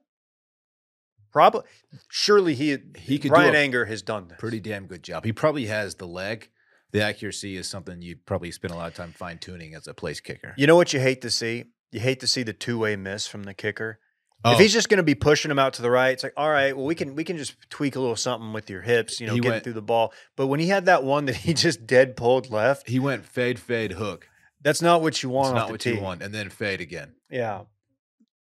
[1.33, 1.63] Probably,
[2.11, 4.39] surely he He could do Bryan a Anger has done this.
[4.39, 5.25] Pretty damn good job.
[5.25, 6.49] He probably has the leg.
[6.95, 9.93] The accuracy is something you probably spend a lot of time fine tuning as a
[9.95, 10.55] place kicker.
[10.57, 11.65] You know what you hate to see?
[11.93, 13.99] You hate to see the two way miss from the kicker.
[14.45, 16.35] Oh, If he's just going to be pushing him out to the right, it's like,
[16.37, 19.21] all right, well, we can we can just tweak a little something with your hips,
[19.21, 20.13] you know, He getting went- through the ball.
[20.37, 23.59] But when he had that one that he just dead pulled left, he went fade,
[23.59, 24.29] fade, hook.
[24.63, 25.49] that's not what you It's want.
[25.49, 25.95] off not the what tee.
[25.95, 27.15] you want, and then fade again.
[27.31, 27.63] Yeah,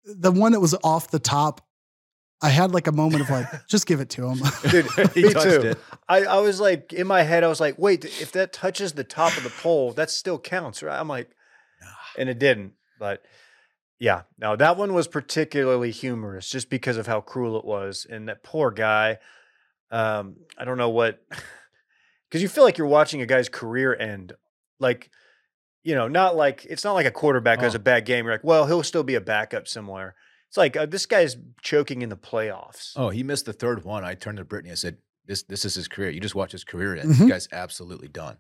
[0.06, 1.62] the one that was off the top.
[2.44, 4.40] I had like a moment of like, just give it to him.
[4.70, 5.68] dude, me touched too.
[5.70, 5.80] it.
[6.08, 9.04] I, I was like in my head, I was like, wait, if that touches the
[9.04, 11.00] top of the pole, that still counts, right?
[11.00, 11.30] I'm like,
[12.18, 12.74] and it didn't.
[13.00, 13.24] But
[14.00, 18.06] yeah, no, that one was particularly humorous just because of how cruel it was.
[18.10, 19.20] And that poor guy,
[19.90, 21.24] um, I don't know what,
[22.30, 24.34] because you feel like you're watching a guy's career end.
[24.80, 25.10] Like,
[25.84, 27.78] you know, not like it's not like a quarterback who has Oh.
[27.78, 28.26] a bad game.
[28.26, 30.16] You're like, well, he'll still be a backup somewhere.
[30.54, 32.92] It's like uh, this guy's choking in the playoffs.
[32.96, 34.04] Oh, he missed the third one.
[34.06, 36.12] I turned to Brittany and said, "This, this is his career.
[36.12, 37.10] You just watch his career end.
[37.10, 37.18] Mhm.
[37.18, 38.38] This guy's absolutely done.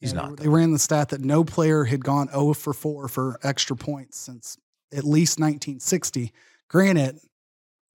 [0.00, 0.36] He's Yeah, not.
[0.36, 0.52] They done.
[0.52, 4.58] ran the stat that no player had gone 0 for 4 for extra points since
[4.92, 6.30] at least 1960.
[6.68, 7.20] Granted,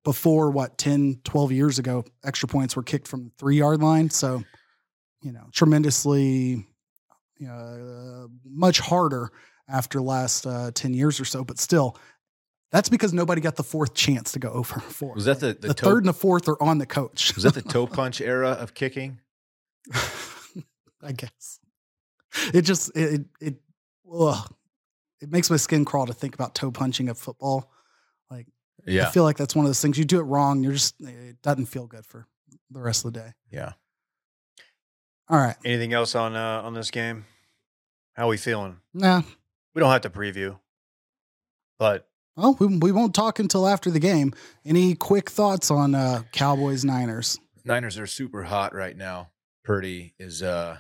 [0.04, 4.10] before what 10, 12 years ago, extra points were kicked from the three yard line.
[4.10, 4.44] So,
[5.22, 6.66] you know, tremendously,
[7.48, 9.30] uh, much harder
[9.70, 11.44] after last uh, 10 years or so.
[11.44, 11.96] But still,
[12.72, 15.14] that's because nobody got the fourth chance to go over four.
[15.16, 17.34] Was that the the, the toe, third and the fourth are on the coach.
[17.36, 19.20] Was that the toe punch era of kicking?
[21.02, 21.60] I guess.
[22.54, 23.56] It just it it,
[24.12, 24.54] ugh,
[25.22, 27.72] it makes my skin crawl to think about toe punching at football.
[28.30, 28.46] I
[28.86, 31.00] Yeah, I feel like that's one of those things you do it wrong, you're just
[31.02, 32.28] it doesn't feel good for
[32.70, 33.34] the rest of the day.
[33.52, 33.74] yeah.
[35.30, 35.56] All right.
[35.66, 37.26] Anything else on uh, on this game?
[38.14, 38.78] How we feeling?
[38.94, 39.22] Nah.
[39.76, 40.58] We don't have to preview,
[41.78, 44.34] but Well, we, we won't talk until after the game.
[44.64, 47.40] Any quick thoughts on uh, Cowboys Niners?
[47.66, 49.32] Niners are super hot right now.
[49.66, 50.78] Purdy is uh,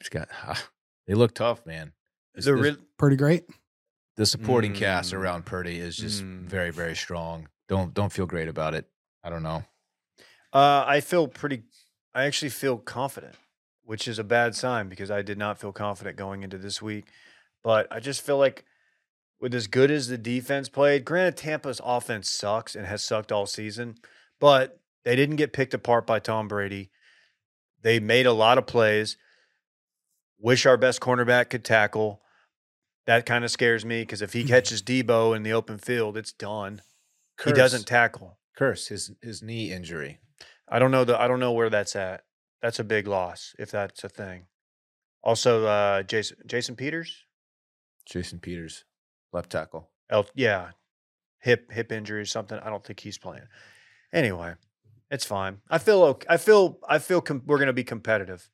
[0.00, 0.28] he's got.
[1.06, 1.92] they look tough, man.
[2.34, 3.44] the the, real Pretty great.
[4.16, 5.18] the supporting cast Mm.
[5.18, 6.42] around Purdy is just Mm.
[6.42, 7.48] very, very strong.
[7.68, 8.86] Don't don't feel great about it.
[9.24, 9.64] I don't know.
[10.52, 11.62] Uh, I feel pretty.
[12.14, 13.34] I actually feel confident,
[13.84, 17.06] which is a bad sign because I did not feel confident going into this week.
[17.62, 18.64] But I just feel like
[19.40, 23.46] with as good as the defense played, granted Tampa's offense sucks and has sucked all
[23.46, 23.96] season,
[24.40, 26.90] but they didn't get picked apart by Tom Brady.
[27.82, 29.16] They made a lot of plays.
[30.38, 32.20] Wish our best cornerback could tackle.
[33.06, 36.32] That kind of scares me because if he catches Deebo in the open field, it's
[36.32, 36.82] done.
[37.44, 38.38] He doesn't tackle.
[38.56, 40.18] curse his his knee injury.
[40.68, 42.24] I don't know the I don't know where that's at.
[42.62, 44.46] That's a big loss if that's a thing.
[45.22, 47.24] Also, uh, Jason Jason Peters,
[48.06, 48.84] Jason Peters,
[49.36, 49.90] left tackle.
[50.10, 50.70] El, yeah,
[51.40, 52.58] hip hip injury or something.
[52.58, 53.46] I don't think he's playing.
[54.12, 54.54] Anyway,
[55.10, 55.58] it's fine.
[55.70, 56.26] I feel okay.
[56.28, 58.48] I feel I feel com- we're going to be competitive.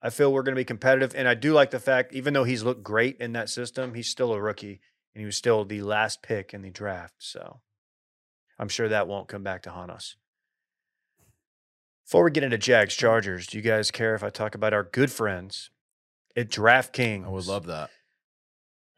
[0.00, 2.44] I feel we're going to be competitive, and I do like the fact, even though
[2.44, 4.80] he's looked great in that system, he's still a rookie,
[5.14, 7.14] and he was still the last pick in the draft.
[7.18, 7.60] So,
[8.58, 10.16] I'm sure that won't come back to haunt us.
[12.04, 14.82] Before we get into Jags Chargers, do you guys care if I talk about our
[14.82, 15.70] good friends
[16.36, 17.24] at DraftKings?
[17.24, 17.90] I would love that.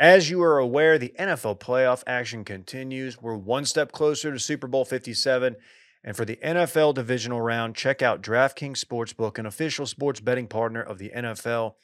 [0.01, 3.23] As you are aware, the NFL playoff action continues.
[3.23, 5.55] We're one step closer to Super Bowl 57.
[6.03, 10.83] And for the NFL divisional round, check out DraftKings Sportsbook, an official sports betting partner
[10.83, 11.75] of the NFL.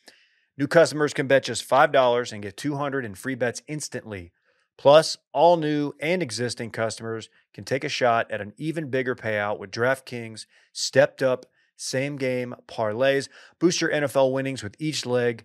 [0.58, 4.32] New customers can bet just $5 and get 200 in free bets instantly.
[4.76, 9.58] Plus, all new and existing customers can take a shot at an even bigger payout
[9.58, 11.46] with DraftKings stepped up
[11.76, 13.28] same game parlays.
[13.58, 15.44] Boost your NFL winnings with each leg.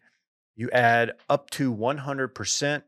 [0.56, 2.84] You add up to 100%.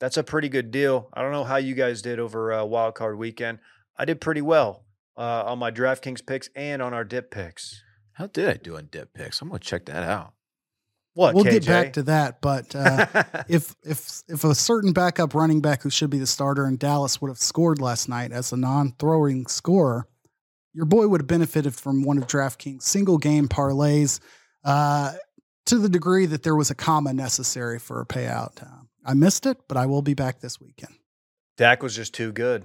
[0.00, 1.08] That's a pretty good deal.
[1.12, 3.58] I don't know how you guys did over uh, Wild Card Weekend.
[3.96, 4.84] I did pretty well
[5.16, 7.82] uh, on my DraftKings picks and on our dip picks.
[8.12, 9.40] How did I do on dip picks?
[9.40, 10.34] I'm gonna check that out.
[11.14, 11.34] What?
[11.34, 11.50] we'll KJ?
[11.50, 13.06] get back to that, but uh,
[13.48, 17.20] if if if a certain backup running back who should be the starter in Dallas
[17.20, 20.08] would have scored last night as a non-throwing scorer,
[20.72, 24.20] your boy would have benefited from one of DraftKings single game parlays
[24.64, 25.12] uh,
[25.66, 28.62] to the degree that there was a comma necessary for a payout.
[28.62, 30.94] Uh, I missed it, but I will be back this weekend.
[31.56, 32.64] Dak was just too good.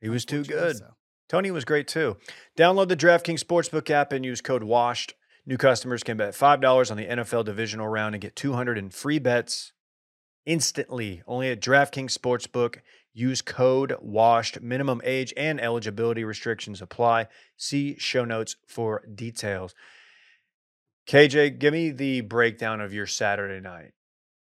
[0.00, 0.76] He was too good.
[0.76, 0.94] so.
[1.28, 2.16] Tony was great too.
[2.56, 5.14] Download the DraftKings Sportsbook app and use code WASHED
[5.48, 9.20] New customers can bet $5 on the NFL divisional round and get 200 in free
[9.20, 9.72] bets
[10.44, 11.22] instantly.
[11.24, 12.80] Only at DraftKings Sportsbook.
[13.12, 14.60] Use code WASHED.
[14.60, 17.28] Minimum age and eligibility restrictions apply.
[17.56, 19.72] See show notes for details.
[21.08, 23.92] KJ, give me the breakdown of your Saturday night.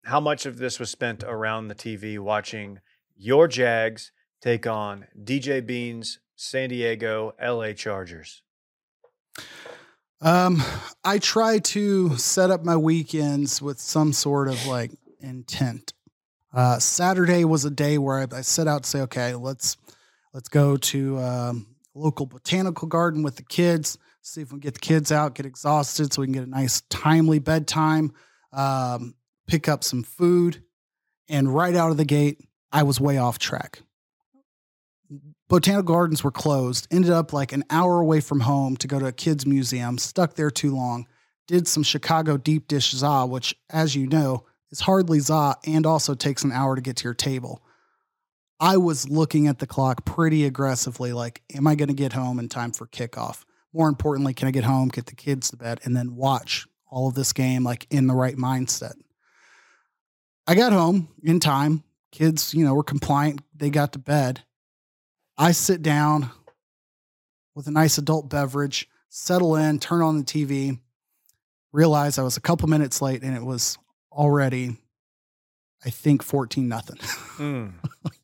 [0.03, 2.79] How much of this was spent around the TV watching
[3.15, 8.41] your Jags take on DJ Beans, San Diego, LA Chargers?
[10.19, 10.61] Um,
[11.01, 14.91] I try to set up my weekends with some sort of like
[15.21, 15.93] intent.
[16.53, 19.77] Uh, Saturday was a day where I, I set out to say, okay, let's
[20.33, 23.97] let's go to um, local botanical garden with the kids.
[24.29, 26.49] See if we can get the kids out, get exhausted, so we can get a
[26.49, 28.11] nice timely bedtime.
[28.53, 29.15] Um,
[29.47, 30.61] pick up some food,
[31.27, 33.81] and right out of the gate, I was way off track.
[35.47, 36.87] Botanical gardens were closed.
[36.91, 39.97] Ended up like an hour away from home to go to a kids museum.
[39.97, 41.07] Stuck there too long.
[41.47, 46.13] Did some Chicago deep dish za, which, as you know, is hardly za and also
[46.13, 47.63] takes an hour to get to your table.
[48.59, 52.37] I was looking at the clock pretty aggressively, like, am I going to get home
[52.37, 53.43] in time for kickoff?
[53.73, 57.07] More importantly, can I get home, get the kids to bed, and then watch all
[57.07, 58.93] of this game like in the right mindset?
[60.47, 61.83] I got home in time.
[62.11, 63.41] Kids, you know, were compliant.
[63.55, 64.43] They got to bed.
[65.37, 66.31] I sit down
[67.53, 70.79] with a nice adult beverage, settle in, turn on the TV,
[71.71, 73.77] realize I was a couple minutes late and it was
[74.11, 74.77] already,
[75.85, 76.97] I think, 14 nothing.
[77.37, 77.73] Mm.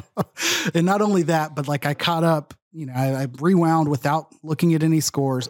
[0.74, 4.34] and not only that, but like I caught up, you know, I, I rewound without
[4.42, 5.48] looking at any scores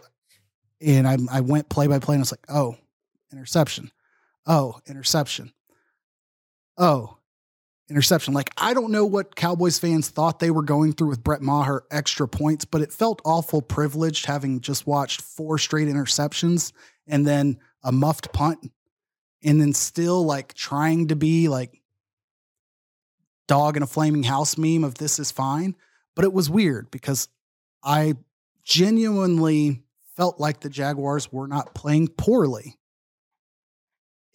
[0.81, 2.75] and I, I went play by play and I was like, oh,
[3.31, 3.91] interception.
[4.45, 5.53] Oh, interception.
[6.77, 7.17] Oh,
[7.89, 8.33] interception.
[8.33, 11.85] Like, I don't know what Cowboys fans thought they were going through with Brett Maher
[11.91, 16.73] extra points, but it felt awful privileged having just watched four straight interceptions
[17.07, 18.71] and then a muffed punt
[19.43, 21.81] and then still like trying to be like
[23.47, 25.75] dog in a flaming house meme of this is fine.
[26.15, 27.27] But it was weird because
[27.83, 28.15] I
[28.63, 29.81] genuinely
[30.15, 32.77] felt like the Jaguars were not playing poorly,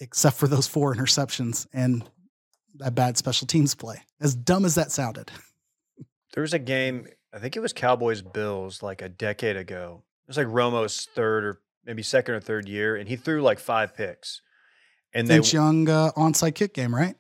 [0.00, 2.08] except for those four interceptions and
[2.76, 4.02] that bad special teams play.
[4.20, 5.30] As dumb as that sounded.
[6.34, 10.04] There was a game, I think it was Cowboys Bills like a decade ago.
[10.24, 13.58] It was like Romo's third or maybe second or third year, and he threw like
[13.58, 14.42] five picks.
[15.14, 17.16] And they Vince Young uh, onside kick game, right?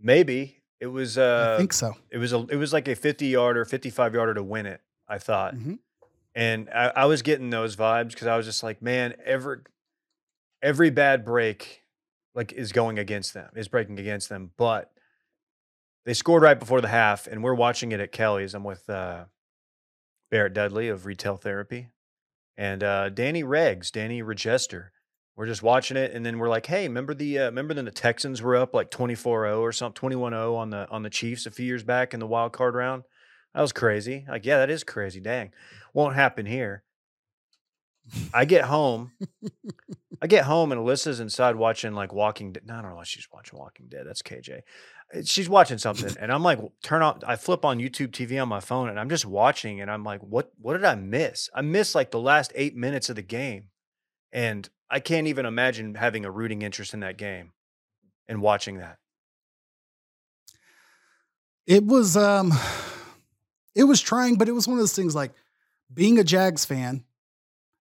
[0.00, 1.94] maybe it was uh I think so.
[2.10, 5.18] it was a it was like a 50 yarder, 55 yarder to win it, I
[5.18, 5.54] thought.
[5.54, 5.78] Mhm.
[6.34, 9.58] And I, I was getting those vibes because I was just like, man, every
[10.62, 11.82] every bad break
[12.34, 14.50] like is going against them, is breaking against them.
[14.58, 14.92] But
[16.04, 18.54] they scored right before the half, and we're watching it at Kelly's.
[18.54, 19.24] I'm with uh,
[20.30, 21.88] Barrett Dudley of Retail Therapy
[22.58, 24.88] and uh, Danny Reggs, Danny Regester.
[25.36, 27.90] We're just watching it, and then we're like, "Hey, remember the uh, remember then the
[27.90, 31.66] Texans were up like 24-0 or something, 21-0 on the on the Chiefs a few
[31.66, 33.02] years back in the wild card round.
[33.54, 34.24] That was crazy.
[34.28, 35.20] Like, yeah, that is crazy.
[35.20, 35.52] Dang,
[35.92, 36.84] won't happen here.
[38.32, 39.12] I get home,
[40.22, 42.66] I get home, and Alyssa's inside watching like Walking Dead.
[42.66, 44.04] No, I don't know why she's watching Walking Dead.
[44.06, 44.60] That's KJ.
[45.14, 47.20] Uh, She's watching something, and I'm like, turn on.
[47.26, 50.20] I flip on YouTube TV on my phone, and I'm just watching, and I'm like,
[50.22, 50.52] what?
[50.58, 51.50] What did I miss?
[51.54, 53.68] I missed like the last eight minutes of the game,
[54.32, 57.52] and I can't even imagine having a rooting interest in that game
[58.28, 58.98] and watching that.
[61.66, 62.52] It was um
[63.74, 65.32] it was trying, but it was one of those things like
[65.92, 67.04] being a Jags fan,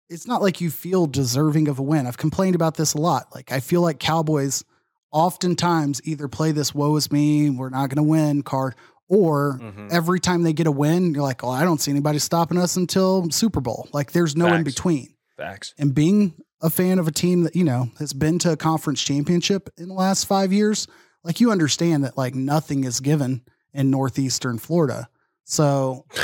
[0.09, 2.05] it's not like you feel deserving of a win.
[2.07, 3.27] I've complained about this a lot.
[3.33, 4.63] Like I feel like Cowboys
[5.12, 8.75] oftentimes either play this woe is me, we're not gonna win card,
[9.07, 9.91] or Mhm.
[9.91, 12.75] every time they get a win, you're like, Oh, I don't see anybody stopping us
[12.75, 13.88] until Super Bowl.
[13.93, 15.15] Like there's no in between.
[15.38, 15.73] Facts.
[15.77, 19.01] And being a fan of a team that, you know, has been to a conference
[19.01, 20.87] championship in the last five years,
[21.23, 23.43] like you understand that like nothing is given
[23.73, 25.09] in northeastern Florida.
[25.45, 26.05] So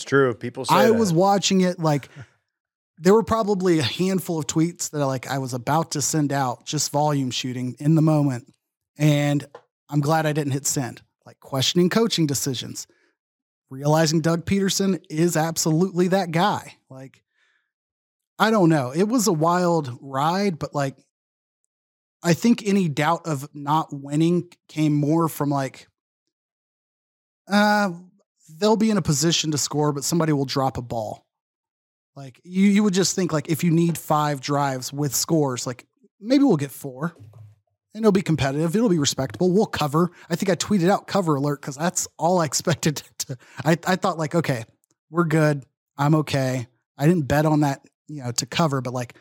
[0.00, 0.32] It's true.
[0.34, 0.94] People say I that.
[0.94, 2.08] was watching it like
[2.98, 6.64] there were probably a handful of tweets that like I was about to send out,
[6.64, 8.52] just volume shooting in the moment.
[8.98, 9.44] And
[9.88, 11.02] I'm glad I didn't hit send.
[11.26, 12.86] Like questioning coaching decisions.
[13.68, 16.76] Realizing Doug Pederson is absolutely that guy.
[16.88, 17.22] Like
[18.40, 18.90] I don't know.
[18.90, 20.96] It was a wild ride, but like
[22.22, 25.86] I think any doubt of not winning came more from like
[27.52, 27.90] uh
[28.58, 31.26] they'll be in a position to score, but somebody will drop a ball.
[32.16, 35.86] Like you, you would just think like if you need five drives with scores, like
[36.18, 37.14] maybe we'll get four,
[37.94, 38.74] and it'll be competitive.
[38.74, 39.52] It'll be respectable.
[39.52, 40.10] We'll cover.
[40.30, 43.36] I think I tweeted out cover alert because that's all I expected to.
[43.66, 44.64] I I thought like okay,
[45.10, 45.62] we're good.
[45.98, 46.66] I'm okay.
[46.96, 47.80] I didn't bet on that,
[48.10, 49.14] you know, to cover, but like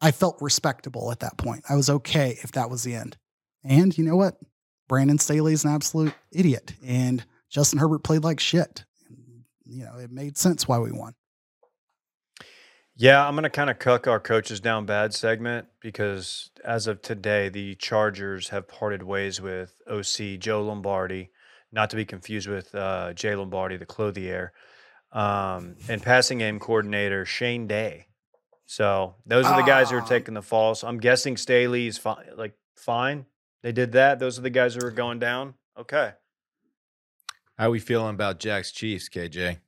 [0.00, 1.64] I felt respectable at that point.
[1.68, 3.16] I was okay if that was the end.
[3.64, 4.36] And you know what?
[4.88, 8.84] Brandon Staley is an absolute idiot, and Justin Herbert played like shit.
[9.64, 11.14] You know, it made sense why we won.
[12.94, 17.00] Yeah, I'm going to kind of cuck our coaches down bad segment because as of
[17.00, 21.30] today, the Chargers have parted ways with OC Joe Lombardi,
[21.72, 24.52] not to be confused with uh, Jay Lombardi, the clothier,
[25.12, 28.08] um, and passing game coordinator Shane Day.
[28.72, 30.06] So those are the guys who are Ah.
[30.06, 30.74] taking the fall.
[30.74, 32.24] So I'm guessing Staley is fine.
[32.36, 33.26] Like fine,
[33.62, 34.18] they did that.
[34.18, 35.54] Those are the guys who are going down.
[35.78, 36.14] Okay.
[37.58, 39.58] How are we feeling about Jags Chiefs, KJ?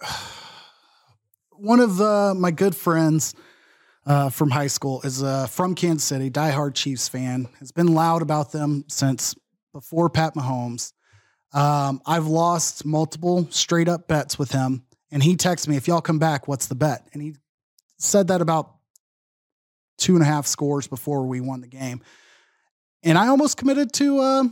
[1.50, 3.34] One of uh, my good friends
[4.06, 7.48] uh, from high school is uh, from Kansas City, diehard Chiefs fan.
[7.60, 9.36] Has been loud about them since
[9.72, 10.92] before Pat Mahomes.
[11.52, 16.00] Um, I've lost multiple straight up bets with him, and he texted me, "If y'all
[16.00, 17.36] come back, what's the bet?" And he
[17.98, 18.74] said that about
[19.98, 22.02] two and a half scores before we won the game,
[23.02, 24.44] and I almost committed to uh,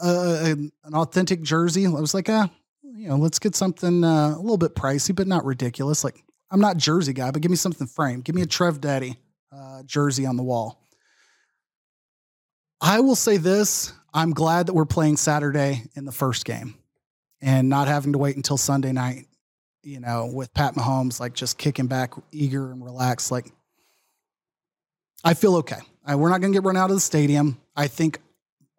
[0.00, 0.54] uh,
[0.84, 1.86] an authentic jersey.
[1.86, 2.50] I was like, ah,
[2.82, 6.04] you know, let's get something uh, a little bit pricey, but not ridiculous.
[6.04, 8.24] Like, I'm not jersey guy, but give me something framed.
[8.24, 9.16] Give me a Trev Daddy
[9.52, 10.88] uh, jersey on the wall.
[12.80, 16.74] I will say this: I'm glad that we're playing Saturday in the first game,
[17.40, 19.26] and not having to wait until Sunday night.
[19.86, 23.30] You know, with Pat Mahomes like just kicking back, eager and relaxed.
[23.30, 23.46] Like,
[25.24, 25.78] I feel okay.
[26.04, 27.58] I, we're not going to get run out of the stadium.
[27.76, 28.20] I think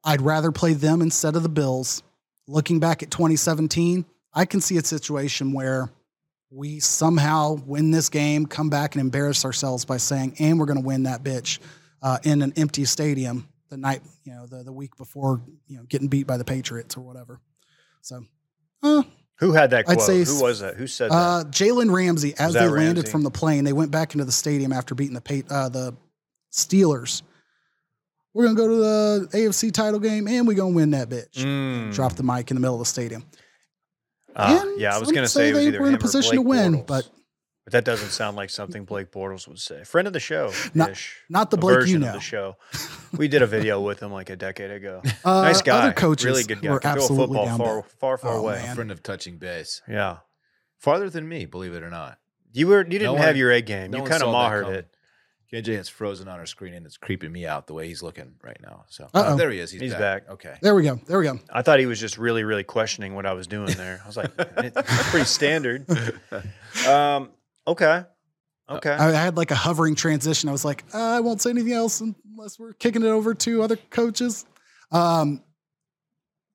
[0.04, 2.04] I'd rather play them instead of the Bills
[2.48, 5.90] looking back at 2017, I can see a situation where
[6.50, 10.80] we somehow win this game, come back and embarrass ourselves by saying, and we're going
[10.80, 11.60] to win that bitch
[12.02, 15.84] uh, in an empty stadium the night, you know, the, the week before, you know,
[15.84, 17.42] getting beat by the Patriots or whatever.
[18.02, 18.26] So,
[18.82, 19.04] uh,
[19.40, 20.02] Who had that I'd quote?
[20.02, 20.76] say Who was that?
[20.76, 21.16] Who said that?
[21.16, 23.12] uh, Jalen Ramsey, as they landed Ramsey?
[23.12, 25.96] from the plane, they went back into the stadium after beating the uh, the
[26.52, 27.22] Steelers.
[28.34, 31.34] We're gonna go to the AFC title game and we're gonna win that bitch.
[31.36, 31.94] Mm.
[31.94, 33.26] Drop the mic in the middle of the stadium.
[34.36, 36.76] Uh, yeah, I was going to say say they were in a position to win,
[36.76, 36.88] Bortles.
[36.88, 37.10] but-
[37.68, 39.84] but that doesn't sound like something Blake Bortles would say.
[39.84, 41.18] Friend of the show, Not- ish.
[41.28, 42.08] not the Blake you version know.
[42.08, 42.56] of the show.
[43.18, 45.02] We did a video with him like a decade ago.
[45.26, 46.70] Uh, nice guy, Other coaches really good guy.
[46.72, 47.92] were Can absolutely football down far, bad.
[48.00, 48.56] far, far Oh, away.
[48.56, 48.76] man.
[48.76, 49.82] Friend of touching base.
[49.88, 50.20] Yeah,
[50.78, 52.20] Farther than me, believe it or not.
[52.54, 52.78] you were.
[52.80, 53.92] You didn't No have one- your A game.
[53.92, 54.88] no you kind of saw that mahered it.
[55.52, 58.34] KJ is frozen on our screen and it's creeping me out the way he's looking
[58.44, 58.84] right now.
[58.90, 59.34] So Uh-oh.
[59.34, 59.72] Oh, there he is.
[59.72, 60.26] He's, He's back.
[60.28, 60.30] back.
[60.34, 60.56] Okay.
[60.62, 61.00] There we go.
[61.08, 61.40] There we go.
[61.50, 64.02] I thought he was just really, really questioning what I was doing there.
[64.04, 65.86] I was like, that's pretty standard.
[66.88, 67.30] Um,
[67.68, 68.06] okay,
[68.70, 68.92] okay.
[68.92, 70.50] I, I had like a hovering transition.
[70.50, 73.64] I was like, uh, I won't say anything else unless we're kicking it over to
[73.64, 74.46] other coaches.
[74.92, 75.44] Um,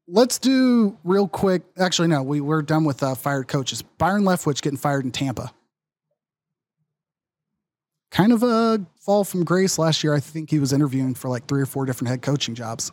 [0.08, 1.62] let's do real quick.
[1.78, 3.82] Actually, no, we we're done with uh, fired coaches.
[3.82, 5.52] Byron Leftwich getting fired in Tampa.
[8.10, 10.14] Kind of a fall from grace last year.
[10.14, 12.92] I think he was interviewing for like three or four different head coaching jobs.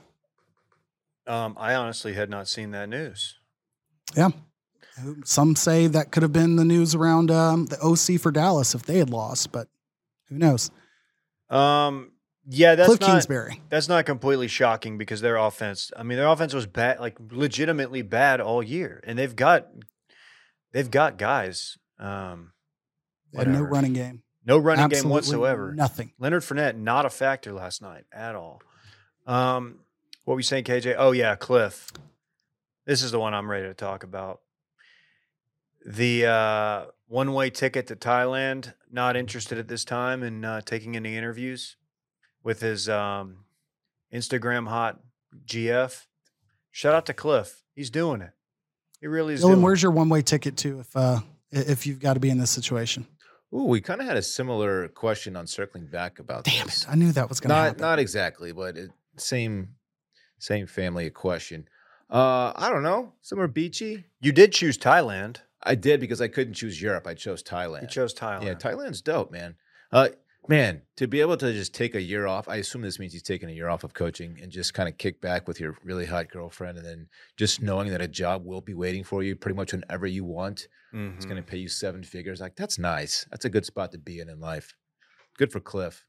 [1.27, 3.37] Um, I honestly had not seen that news.
[5.25, 8.83] Some say that could have been the news around um, the OC for Dallas if
[8.83, 9.67] they had lost, but
[10.29, 10.71] who knows?
[11.49, 12.11] Um,
[12.47, 13.61] yeah, that's Kliff not Kingsbury.
[13.69, 15.91] that's not completely shocking because their offense.
[15.95, 19.67] I mean, their offense was bad, like legitimately bad all year, and they've got
[20.71, 21.77] they've got guys.
[21.99, 22.53] Um,
[23.33, 24.23] They no running game.
[24.45, 25.73] no running game whatsoever.
[25.73, 26.13] Nothing.
[26.19, 28.61] Leonard Fournette not a factor last night at all.
[29.27, 29.79] Um,
[30.25, 30.95] what were you saying, KJ?
[30.97, 31.91] Oh yeah, Kliff.
[32.85, 34.41] This is the one I'm ready to talk about.
[35.91, 38.73] The uh, one-way ticket to Thailand.
[38.91, 41.77] Not interested at this time in uh, taking any interviews
[42.43, 43.45] with his um,
[44.13, 44.99] Instagram hot
[45.47, 46.05] GF.
[46.71, 47.61] Shout out to Kliff.
[47.73, 48.31] He's doing it.
[49.01, 49.41] He really is.
[49.41, 51.19] Dylan, doing where's your one way ticket to if uh
[51.51, 53.07] if you've got to be in this situation?
[53.53, 56.83] Ooh, we kind of had a similar question on circling back about Damn this.
[56.83, 56.89] it!
[56.89, 57.81] I knew that was going to Not happen.
[57.81, 59.69] not exactly, but it, same
[60.37, 61.67] same family of question.
[62.11, 63.13] Uh, I don't know.
[63.21, 64.05] Somewhere beachy.
[64.21, 65.37] You did choose Thailand.
[65.63, 67.05] I did because I couldn't choose Europe.
[67.07, 67.81] I chose Thailand.
[67.81, 68.43] You chose Thailand.
[68.45, 69.55] Yeah, Thailand's dope, man.
[69.91, 70.09] Uh,
[70.47, 73.23] man, to be able to just take a year off, I assume this means he's
[73.23, 76.05] taking a year off of coaching and just kind of kick back with your really
[76.05, 77.07] hot girlfriend, and then
[77.37, 80.67] just knowing that a job will be waiting for you pretty much whenever you want.
[80.93, 81.29] It's Mhm.
[81.29, 82.39] going to pay you seven figures.
[82.41, 83.25] Like that's nice.
[83.29, 84.73] That's a good spot to be in in life.
[85.37, 86.03] Good for Kliff.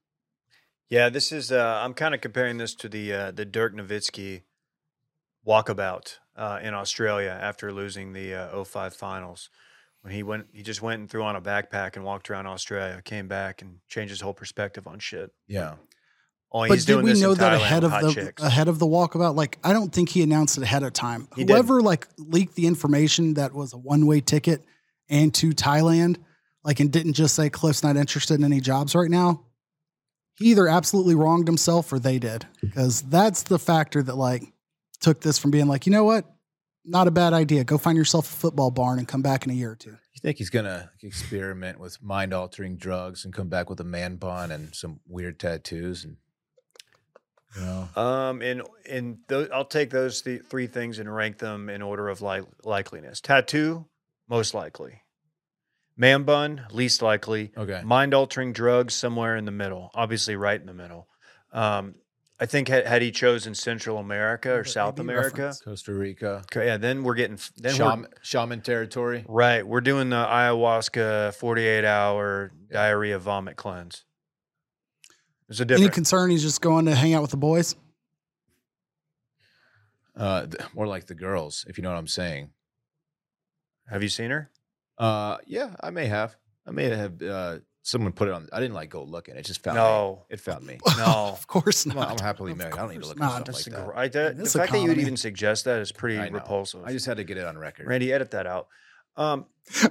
[0.88, 1.52] Yeah, this is.
[1.52, 4.42] Uh, I'm kind of comparing this to the uh, the Dirk Nowitzki
[5.46, 9.50] walkabout uh, in Australia after losing the uh, 05 finals.
[10.00, 13.02] When he went, he just went and threw on a backpack and walked around Australia.
[13.04, 15.30] Came back and changed his whole perspective on shit.
[15.46, 15.74] Yeah.
[16.52, 18.42] Oh, but he's did doing we know that ahead of the chicks.
[18.42, 19.36] ahead of the walkabout?
[19.36, 21.28] Like, I don't think he announced it ahead of time.
[21.36, 21.50] He didn't.
[21.50, 24.64] Whoever like leaked the information that was a one way ticket
[25.10, 26.16] and to Thailand,
[26.64, 29.44] like and didn't just say Kliff's not interested in any jobs right now,
[30.36, 32.46] he either absolutely wronged himself or they did.
[32.62, 34.42] Because that's the factor that like
[35.00, 36.24] took this from being like, you know what?
[36.84, 37.64] Not a bad idea.
[37.64, 39.90] Go find yourself a football barn and come back in a year or two.
[39.90, 44.16] You think he's gonna experiment with mind altering drugs and come back with a man
[44.16, 46.16] bun and some weird tattoos and
[47.56, 47.88] you know?
[47.96, 52.08] Um, and in those, I'll take those th- three things and rank them in order
[52.08, 53.20] of li- likeliness.
[53.20, 53.86] Tattoo,
[54.28, 55.02] most likely.
[55.96, 57.52] Man bun, least likely.
[57.56, 57.82] Okay.
[57.84, 59.90] Mind altering drugs, somewhere in the middle.
[59.94, 61.08] Obviously, right in the middle.
[61.52, 61.96] Um,
[62.42, 65.54] I think had, had he chosen Central America or South America.
[65.62, 66.42] Costa Rica.
[66.50, 69.26] okay, yeah, then we're getting f- then we're, Shaman, shaman territory.
[69.28, 69.66] right.
[69.66, 74.04] We're doing the ayahuasca forty-eight hour diarrhea vomit cleanse.
[75.48, 77.74] There's a Any concern he's just going to hang out with the boys?
[80.16, 82.50] Uh, th- more like the girls, if you know what I'm saying.
[83.88, 84.50] Have you seen her?
[84.98, 86.36] Uh, yeah, I may have.
[86.66, 87.20] I may have.
[87.22, 88.48] Uh, someone put it on.
[88.52, 89.36] I didn't like go looking.
[89.36, 89.82] It just found me.
[89.82, 90.24] No.
[90.28, 90.78] It found me.
[90.96, 91.30] No.
[91.32, 92.10] of course I'm, not.
[92.10, 92.74] I'm happily Of married.
[92.74, 93.40] I don't need to look not.
[93.40, 95.64] at That's something gr- like I, that, the this fact that you would even suggest
[95.64, 96.18] that is pretty.
[96.18, 96.82] I repulsive.
[96.84, 97.86] I just had to get it on record.
[97.86, 98.68] Randy, edit that out.
[99.16, 99.46] Um,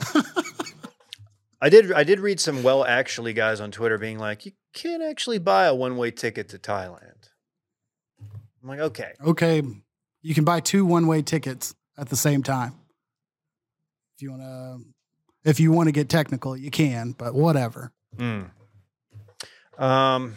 [1.62, 1.92] I did.
[1.92, 5.66] I did read some well actually guys on Twitter being like, you can't actually buy
[5.66, 7.30] a one way ticket to Thailand.
[8.62, 9.62] I'm like, okay, okay,
[10.22, 12.74] you can buy two one way tickets at the same time.
[14.16, 14.80] If you want to,
[15.50, 17.92] if you want to get technical, you can, but whatever.
[18.18, 18.44] Hmm.
[19.78, 20.36] Um,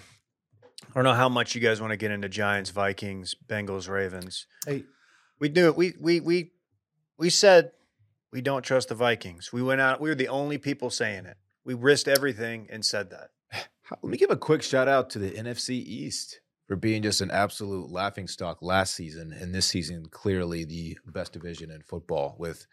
[0.93, 4.47] I don't know how much you guys want to get into Giants, Vikings, Bengals, Ravens.
[4.67, 4.85] Hey,
[5.41, 5.77] We do it.
[5.77, 6.53] We we we
[7.19, 7.73] we said
[8.31, 9.53] we don't trust the Vikings.
[9.53, 10.01] We went out.
[10.01, 11.37] We were the only people saying it.
[11.65, 13.31] We risked everything and said that.
[14.03, 17.31] Let me give a quick shout out to the NFC East for being just an
[17.31, 22.67] absolute laughing stock last season, and this season clearly the best division in football, with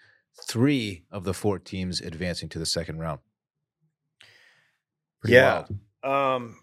[0.47, 3.19] three of the four teams advancing to the second round.
[5.21, 5.65] Pretty Yeah.
[6.03, 6.35] wild.
[6.43, 6.59] Um,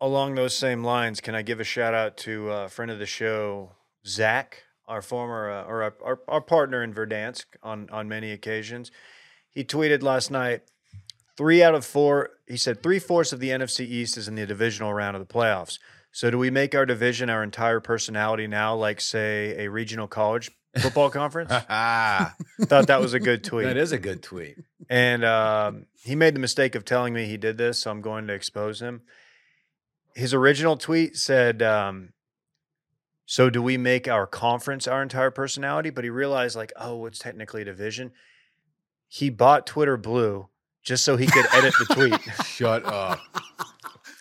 [0.00, 3.06] along those same lines, can I give a shout out to a friend of the
[3.06, 3.76] show,
[4.06, 8.90] Zach, our former uh, or our, our, our partner in Verdansk on on many occasions.
[9.50, 10.62] He tweeted last night,
[11.36, 12.30] three out of four.
[12.46, 15.32] He said three fourths of the NFC East is in the divisional round of the
[15.32, 15.78] playoffs.
[16.10, 20.50] So do we make our division our entire personality now, like say a regional college
[20.80, 21.50] football conference?
[21.52, 23.64] Ah, Thought that was a good tweet.
[23.66, 24.56] that is a good tweet.
[24.88, 28.26] And um, he made the mistake of telling me he did this, so I'm going
[28.28, 29.02] to expose him.
[30.14, 32.12] His original tweet said, um,
[33.26, 37.18] "So do we make our conference our entire personality?" But he realized, like, oh, it's
[37.18, 38.12] technically a division.
[39.06, 40.48] He bought Twitter Blue
[40.82, 42.20] just so he could edit the tweet.
[42.46, 43.20] Shut up.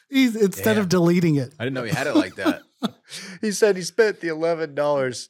[0.10, 0.84] He's instead Damn.
[0.84, 1.54] of deleting it.
[1.60, 2.62] I didn't know he had it like that.
[3.42, 5.30] he said he spent the eleven dollars.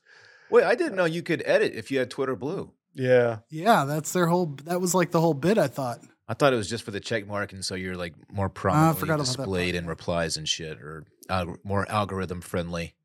[0.50, 2.72] Wait, I didn't know you could edit if you had Twitter Blue.
[2.94, 4.56] Yeah, Yeah, that's their whole.
[4.64, 5.58] That was like the whole bit.
[5.58, 6.00] I thought.
[6.28, 9.00] I thought it was just for the check mark, and so you're like more prominently
[9.00, 12.96] forgot about that displayed in replies and shit, or alg- more algorithm friendly.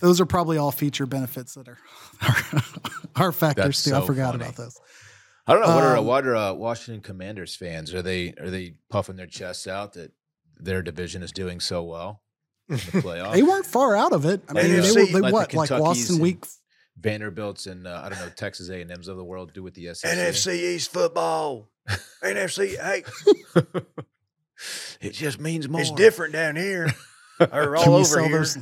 [0.00, 1.78] Those are probably all feature benefits that are
[2.22, 2.62] are,
[3.28, 3.94] are factors That's too.
[3.94, 4.44] I forgot funny.
[4.44, 4.78] about those.
[5.46, 7.92] I don't know what are Um, what are uh, Washington Commanders fans?
[7.94, 10.12] Are they are they puffing their chests out that
[10.58, 12.22] their division is doing so well
[12.68, 13.32] in the playoffs?
[13.32, 14.42] They weren't far out of it.
[14.48, 16.44] I mean, they NFC, were they like the what like lost in and week.
[17.00, 19.74] Vanderbilt's and uh, I don't know Texas A and M's of the world do with
[19.74, 20.10] the SEC.
[20.16, 21.68] NFC East football,
[22.22, 22.76] NFC.
[22.80, 23.04] Hey,
[25.00, 25.80] It just means more.
[25.80, 26.88] it's different down here
[27.52, 28.38] or all Can over sell here.
[28.38, 28.54] those?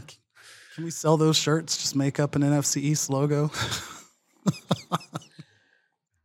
[0.74, 1.76] Can we sell those shirts?
[1.76, 3.50] Just make up an NFC East logo.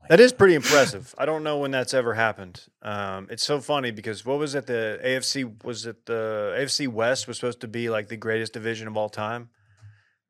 [0.10, 1.14] That is pretty impressive.
[1.18, 2.62] I don't know when that's ever happened.
[2.82, 4.66] Um, it's so funny because what was it?
[4.66, 8.88] The AFC was it the AFC West was supposed to be like the greatest division
[8.88, 9.50] of all time.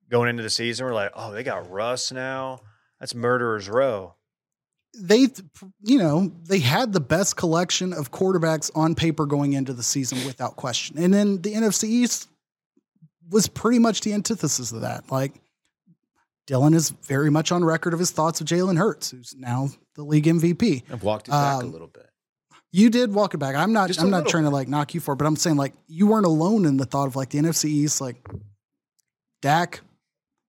[0.09, 2.61] Going into the season, we're like, oh, they got Russ now.
[2.99, 4.15] That's murderers row.
[4.99, 5.27] they,
[5.83, 10.17] you know, they had the best collection of quarterbacks on paper going into the season
[10.25, 10.97] without question.
[10.97, 12.27] And then the NFC East
[13.29, 15.11] was pretty much the antithesis of that.
[15.11, 15.33] Like
[16.47, 20.03] Dylan is very much on record of his thoughts of Jalen Hurts, who's now the
[20.03, 20.83] league MVP.
[20.91, 22.09] I've walked it back a Um, little bit.
[22.71, 23.55] You did walk it back.
[23.55, 23.87] I'm not.
[23.87, 25.57] Just a I'm not little trying to like knock you for it, but I'm saying
[25.57, 28.15] like you weren't alone in the thought of like the NFC East, like
[29.41, 29.81] Dak.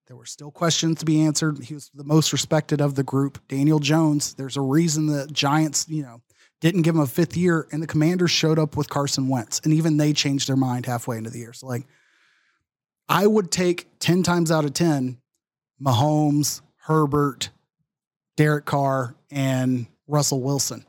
[0.08, 1.58] There were still questions to be answered.
[1.62, 3.38] He was the most respected of the group.
[3.46, 4.34] Daniel Jones.
[4.34, 6.22] There's a reason the Giants, you know,
[6.62, 9.72] didn't give him a fifth year, and the Commanders showed up with Carson Wentz, and
[9.74, 11.52] even they changed their mind halfway into the year.
[11.52, 11.86] So like,
[13.08, 15.18] I would take ten times out of ten,
[15.80, 17.50] Mahomes, Herbert,
[18.38, 20.86] Derek Carr, and Russell Wilson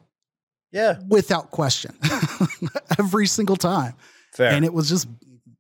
[0.72, 1.93] Yeah, without question
[2.99, 3.95] every single time.
[4.34, 4.51] fair.
[4.51, 5.07] And it was just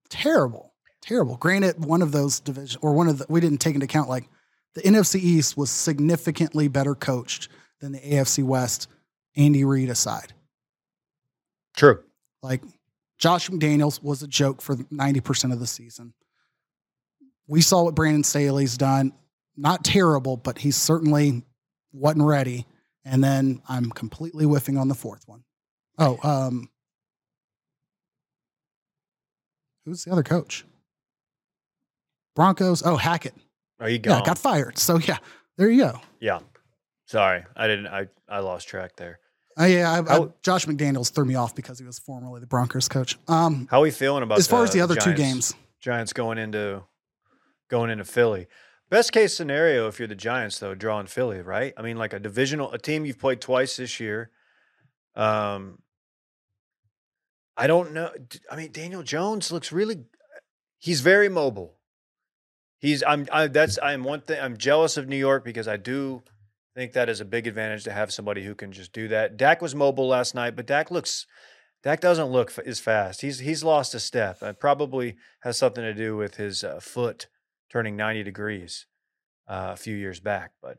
[0.09, 0.68] terrible,
[1.09, 1.37] terrible.
[1.37, 4.29] Granted, one of those division or one of the, we didn't take into account like
[4.75, 7.49] the NFC East was significantly better coached
[7.81, 8.87] than the AFC West,
[9.35, 10.33] Andy Reid aside.
[11.75, 12.03] True.
[12.43, 12.61] Like
[13.17, 16.13] Josh McDaniels was a joke for 90% of the season.
[17.47, 19.11] We saw what Brandon Staley's done.
[19.57, 21.43] Not terrible, but he certainly
[21.91, 22.67] wasn't ready.
[23.03, 25.43] And then I'm completely whiffing on the fourth one.
[25.97, 26.69] Oh, um,
[29.85, 30.65] who's the other coach?
[32.35, 32.83] Broncos.
[32.85, 33.33] Oh, Hackett.
[33.79, 34.19] Oh, you gone?
[34.19, 34.77] Yeah, got fired.
[34.77, 35.17] So yeah,
[35.57, 36.01] there you go.
[36.19, 36.39] Yeah.
[37.05, 37.87] Sorry, I didn't.
[37.87, 39.19] I I lost track there.
[39.59, 42.87] Uh, yeah, I, I, Josh McDaniels threw me off because he was formerly the Broncos
[42.87, 43.17] coach.
[43.27, 46.37] Um, How are we feeling about as far as the other two games, Giants going
[46.37, 46.83] into
[47.69, 48.47] going into Philly.
[48.89, 51.73] Best case scenario if you're the Giants though, drawing Philly, right?
[51.77, 54.31] I mean, like a divisional, a team you've played twice this year.
[55.15, 55.79] Um,
[57.57, 58.11] I don't know.
[58.49, 60.05] I mean, Daniel Jones looks really.
[60.77, 61.75] He's very mobile.
[62.79, 63.03] He's.
[63.05, 63.27] I'm.
[63.31, 63.77] I, that's.
[63.83, 64.39] I'm one thing.
[64.41, 66.23] I'm jealous of New York because I do
[66.75, 69.37] think that is a big advantage to have somebody who can just do that.
[69.37, 71.25] Dak was mobile last night, but Dak looks.
[71.83, 73.21] Dak doesn't look f- as fast.
[73.21, 74.41] He's he's lost a step.
[74.41, 77.27] It probably has something to do with his uh, foot
[77.71, 78.85] turning 90 degrees
[79.47, 80.51] uh, a few years back.
[80.61, 80.77] But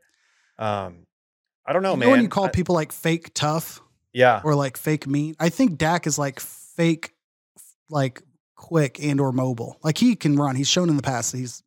[0.63, 1.07] um,
[1.65, 2.07] I don't know, you man.
[2.07, 3.81] know when you call I- people like fake tough
[4.13, 7.13] yeah, or like fake mean, I think Dak is like fake,
[7.89, 8.21] like
[8.55, 9.77] quick and or mobile.
[9.83, 10.55] Like he can run.
[10.55, 11.63] He's shown in the past that he's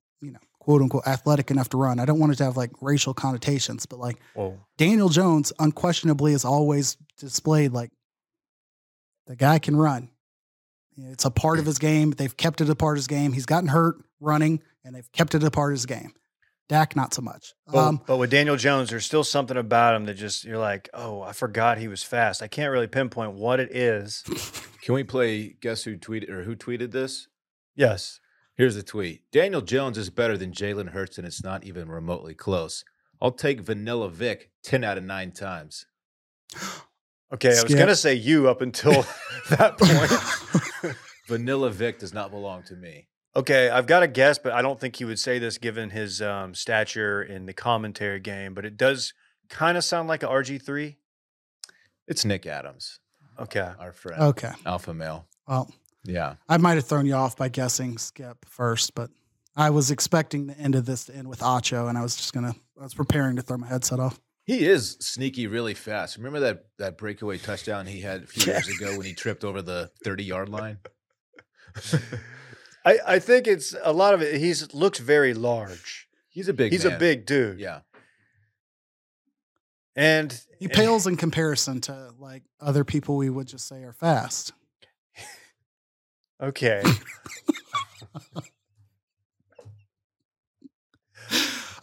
[0.64, 2.00] quote unquote athletic enough to run.
[2.00, 6.32] I don't want it to have like racial connotations, but like well, Daniel Jones unquestionably
[6.32, 7.90] has always displayed like
[9.26, 10.08] the guy can run.
[10.96, 12.12] It's a part of his game.
[12.12, 13.34] They've kept it a part of his game.
[13.34, 16.14] He's gotten hurt running, and they've kept it a part of his game.
[16.70, 17.52] Dak, not so much.
[17.66, 20.88] but, Um, but with Daniel Jones, there's still something about him that just you're like,
[20.94, 22.42] oh, I forgot he was fast.
[22.42, 24.22] I can't really pinpoint what it is.
[24.80, 27.28] Can we play guess who tweeted or who tweeted this?
[27.76, 28.18] yes,
[28.56, 29.22] Here's the tweet.
[29.32, 32.84] Daniel Jones is better than Jalen Hurts, and it's not even remotely close.
[33.20, 35.86] I'll take Vanilla Vic 10 out of 9 times.
[37.32, 37.58] okay.
[37.58, 38.92] I was gonna say you up until
[39.50, 40.96] that point.
[41.28, 43.08] Vanilla Vic does not belong to me.
[43.36, 46.22] Okay, I've got a guess, but I don't think he would say this given his
[46.22, 48.54] um, stature in the commentary game.
[48.54, 49.12] But it does
[49.48, 50.98] kind of sound like a RG three.
[52.06, 53.00] It's Nick Adams,
[53.40, 54.52] Okay, our friend, okay.
[54.66, 55.26] alpha male.
[55.48, 55.72] Well,
[56.04, 56.34] Yeah.
[56.48, 59.10] I might have thrown you off by guessing Skip first, but
[59.56, 62.32] I was expecting the end of this to end with Acho, and I was just
[62.32, 62.54] gonna.
[62.78, 64.20] I was preparing to throw my headset off.
[64.44, 66.16] He is sneaky really fast.
[66.18, 69.62] Remember that that breakaway touchdown he had a few years ago when he tripped over
[69.62, 70.78] the 30 yard line?
[72.84, 74.38] I, I think it's a lot of it.
[74.38, 76.08] He's looks very large.
[76.28, 76.80] He's a big dude.
[76.80, 77.58] He's a big dude.
[77.58, 77.80] Yeah.
[79.96, 84.52] and He pales in comparison to like other people we would just say are fast.
[86.40, 86.82] Okay,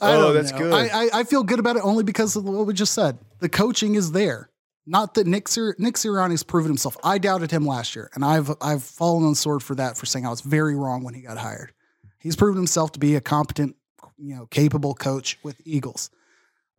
[0.02, 0.58] I Oh, that's know.
[0.58, 0.74] good.
[0.74, 3.18] I, I I feel good about it only because of what we just said.
[3.40, 4.50] The coaching is there.
[4.88, 6.98] Not that Nick Sir, Nick Sirianni's proven himself.
[7.04, 10.06] I doubted him last year, and I've I've fallen on the sword for that for
[10.06, 11.72] saying I was very wrong when he got hired.
[12.20, 13.76] He's proven himself to be a competent,
[14.18, 16.10] you know, capable coach with Eagles.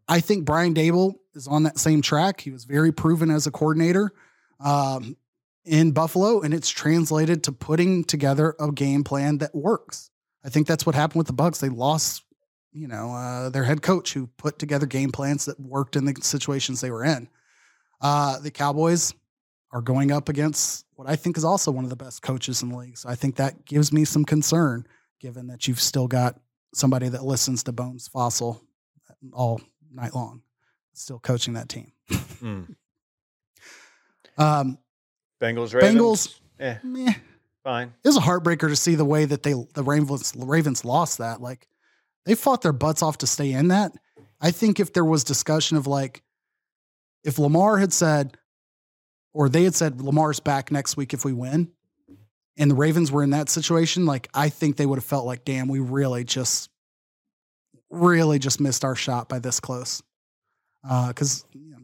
[0.09, 2.41] I think Brian Daboll is on that same track.
[2.41, 4.13] He was very proven as a coordinator
[4.61, 5.17] um,
[5.65, 10.11] in Buffalo, and it's translated to putting together a game plan that works.
[10.45, 11.61] I think that's what happened with the Bucs.
[11.61, 12.25] They lost,
[12.73, 16.15] you know, uh, their head coach who put together game plans that worked in the
[16.21, 17.29] situations they were in.
[18.01, 19.15] Uh, the Cowboys
[19.71, 22.71] are going up against what I think is also one of the best coaches in
[22.71, 22.99] the league.
[22.99, 24.87] So I think that gives me some concern,
[25.21, 26.39] given that you've still got
[26.75, 28.63] somebody that listens to Bones Fossil
[29.33, 29.61] all
[29.93, 30.43] night long,
[30.93, 31.93] still coaching that team.
[32.41, 32.63] Hmm.
[34.39, 34.79] Um,
[35.43, 35.99] Bengals, Ravens.
[35.99, 37.15] Bengals, eh,
[37.65, 37.93] fine.
[38.05, 41.41] it was a heartbreaker to see the way that they the Ravens Ravens lost that.
[41.41, 41.67] Like
[42.25, 43.93] they fought their butts off to stay in that.
[44.41, 46.23] I think if there was discussion of like
[47.25, 48.37] if Lamar had said
[49.35, 51.73] or they had said Lamar's back next week if we win
[52.57, 55.45] and the Ravens were in that situation, like I think they would have felt like
[55.45, 56.71] damn, we really just
[57.91, 60.03] really just missed our shot by this close.
[60.89, 61.79] Uh cuz you know,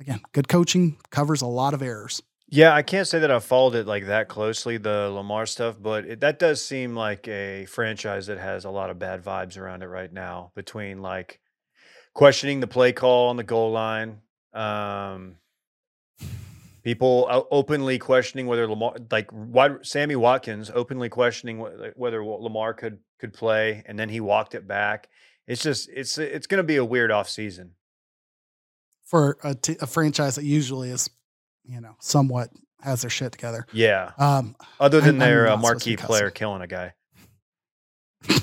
[0.00, 2.20] again, good coaching covers a lot of errors.
[2.54, 6.04] Yeah, I can't say that I followed it like that closely, the Lamar stuff, but
[6.06, 9.82] it, that does seem like a franchise that has a lot of bad vibes around
[9.82, 11.40] it right now between like
[12.14, 14.20] questioning the play call on the goal line,
[14.52, 15.34] um,
[16.84, 23.00] people openly questioning whether Lamar, like wide, Sammy Watkins, openly questioning wh- whether Lamar could
[23.18, 25.08] could play, and then he walked it back.
[25.48, 27.72] It's just it's it's going to be a weird off season.
[29.04, 31.10] for a, t- a franchise that usually is,
[31.66, 32.50] you know, somewhat
[32.82, 33.66] has their shit together.
[33.72, 36.62] Yeah, Um, other than I'm- I'm their uh, not supposed to be marquee player killing
[36.62, 36.92] a guy.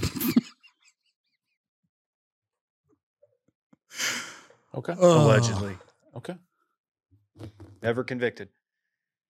[4.73, 4.93] Okay.
[4.93, 4.99] ugh.
[5.01, 5.77] allegedly.
[6.15, 6.35] Okay.
[7.81, 8.49] Never convicted.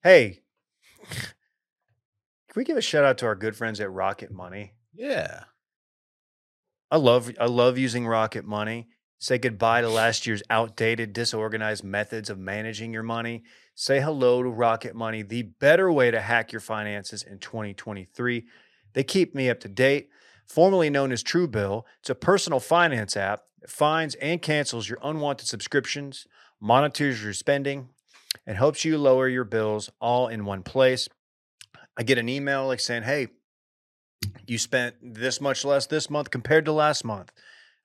[0.04, 0.40] Hey,
[1.10, 4.74] Can we give a shout out to our good friends at Rocket Money?
[4.94, 5.46] Yeah.
[6.92, 8.90] I love I love using Rocket Money.
[9.22, 13.44] Say goodbye to last year's outdated, disorganized methods of managing your money.
[13.76, 18.48] Say hello to Rocket Money, the better way to hack your finances in 2023.
[18.94, 20.10] They keep me up to date.
[20.48, 25.48] Formerly known as Truebill, it's a personal finance app that finds and cancels your unwanted
[25.48, 26.26] subscriptions,
[26.60, 27.90] monitors your spending,
[28.48, 31.08] and helps you lower your bills all in one place.
[31.96, 33.28] I get an email like saying, "Hey,
[34.48, 37.32] you spent this much less this month compared to last month."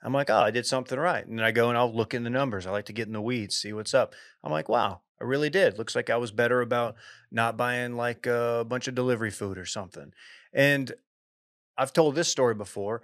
[0.07, 2.23] I'm like, "Oh, I did something right." And then I go and I'll look in
[2.23, 2.65] the numbers.
[2.67, 4.15] I like to get in the weeds, see what's up.
[4.45, 5.79] I'm like, "Wow, I really did.
[5.79, 6.95] Looks like I was better about
[7.33, 10.13] not buying like a bunch of delivery food or something."
[10.53, 10.93] And
[11.77, 13.03] I've told this story before.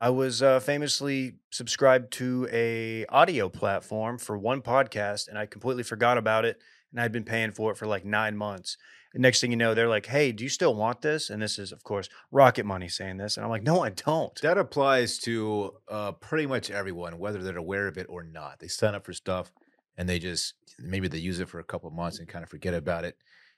[0.00, 5.82] I was uh, famously subscribed to a audio platform for one podcast, and I completely
[5.82, 6.58] forgot about it.
[6.90, 8.78] And I'd been paying for it for like nine months.
[9.12, 11.58] And next thing you know, they're like, "Hey, do you still want this?" And this
[11.58, 15.18] is, of course, Rocket Money saying this, and I'm like, "No, I don't." That applies
[15.20, 18.60] to uh, pretty much everyone, whether they're aware of it or not.
[18.60, 19.52] They sign up for stuff
[20.00, 22.48] and they just maybe they use it for a couple of months and kind of
[22.48, 23.16] forget about it,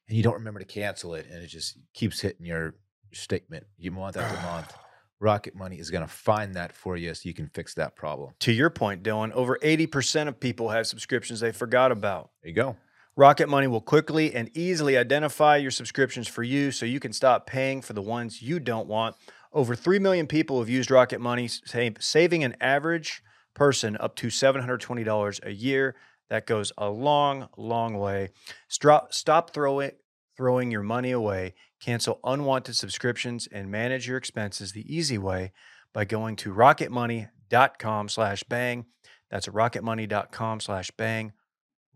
[0.09, 3.65] and you don't remember to cancel it, and it just keeps hitting your, your statement
[3.79, 4.75] you month after month.
[5.21, 8.33] Rocket Money is going to find that for you so you can fix that problem.
[8.41, 12.31] To your point, Dylan, over 80% of people have subscriptions they forgot about.
[12.43, 12.77] There you go.
[13.15, 17.47] Rocket Money will quickly and easily identify your subscriptions for you so you can stop
[17.47, 19.17] paying for the ones you don't want.
[19.53, 25.45] Over 3 million people have used Rocket Money, saving an average person up to $720
[25.45, 25.95] a year.
[26.31, 28.31] That goes a long, long way.
[28.69, 29.91] Stop, throwing,
[30.35, 31.55] throwing your money away.
[31.81, 35.53] Cancel unwanted subscriptions and manage your expenses the easy way
[35.93, 38.87] by going to rocketmoney.com slash bang.
[39.31, 41.35] That's rocketmoney.com slash bang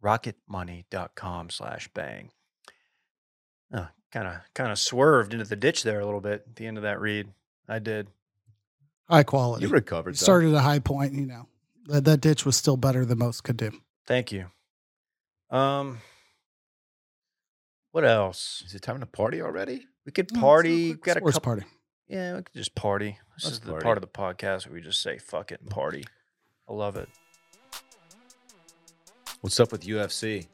[0.06, 2.30] rocketmoney.com slash bang.
[4.12, 6.76] Kind of kind of swerved into the ditch there a little bit at the end
[6.78, 7.28] of that read.
[7.68, 8.06] I did.
[9.10, 9.66] High quality.
[9.66, 10.14] You recovered.
[10.14, 10.18] though.
[10.24, 11.48] Started at a high point, you know.
[11.86, 13.72] That, that ditch was still better than most could do.
[14.06, 14.46] Thank you.
[15.50, 15.98] Um
[17.90, 18.62] what else?
[18.64, 19.86] Is it time to party already?
[20.06, 20.92] We could party.
[20.92, 21.64] it's Got a couple, party.
[22.08, 23.18] Yeah, we could just party.
[23.34, 23.84] This Let's is the party.
[23.84, 26.04] part of the podcast where we just say fuck it and party.
[26.68, 27.08] I love it.
[29.46, 30.48] What's up with UFC?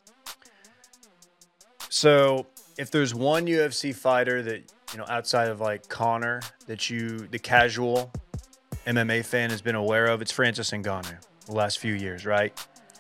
[1.88, 2.44] So,
[2.76, 7.38] if there's one UFC fighter that you know outside of like Conor that you, the
[7.38, 8.12] casual
[8.86, 11.16] MMA fan, has been aware of, it's Francis Ngannou.
[11.46, 12.52] The last few years, right?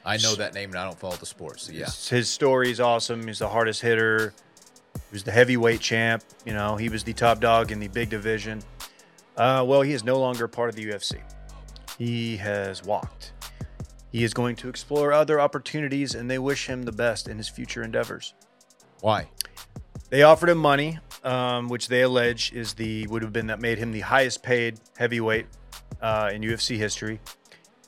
[0.02, 1.64] I know that name and I don't follow the sports.
[1.64, 1.84] So yeah.
[1.84, 3.26] His, his story is awesome.
[3.26, 4.32] He's the hardest hitter.
[4.94, 6.24] He was the heavyweight champ.
[6.46, 8.62] You know, he was the top dog in the big division.
[9.36, 11.20] Uh, well, he is no longer part of the UFC.
[11.98, 13.32] He has walked.
[14.12, 17.48] He is going to explore other opportunities, and they wish him the best in his
[17.48, 18.34] future endeavors.
[19.00, 19.28] Why?
[20.10, 23.78] They offered him money, um, which they allege is the would have been that made
[23.78, 25.46] him the highest paid heavyweight
[26.02, 27.20] uh, in UFC history.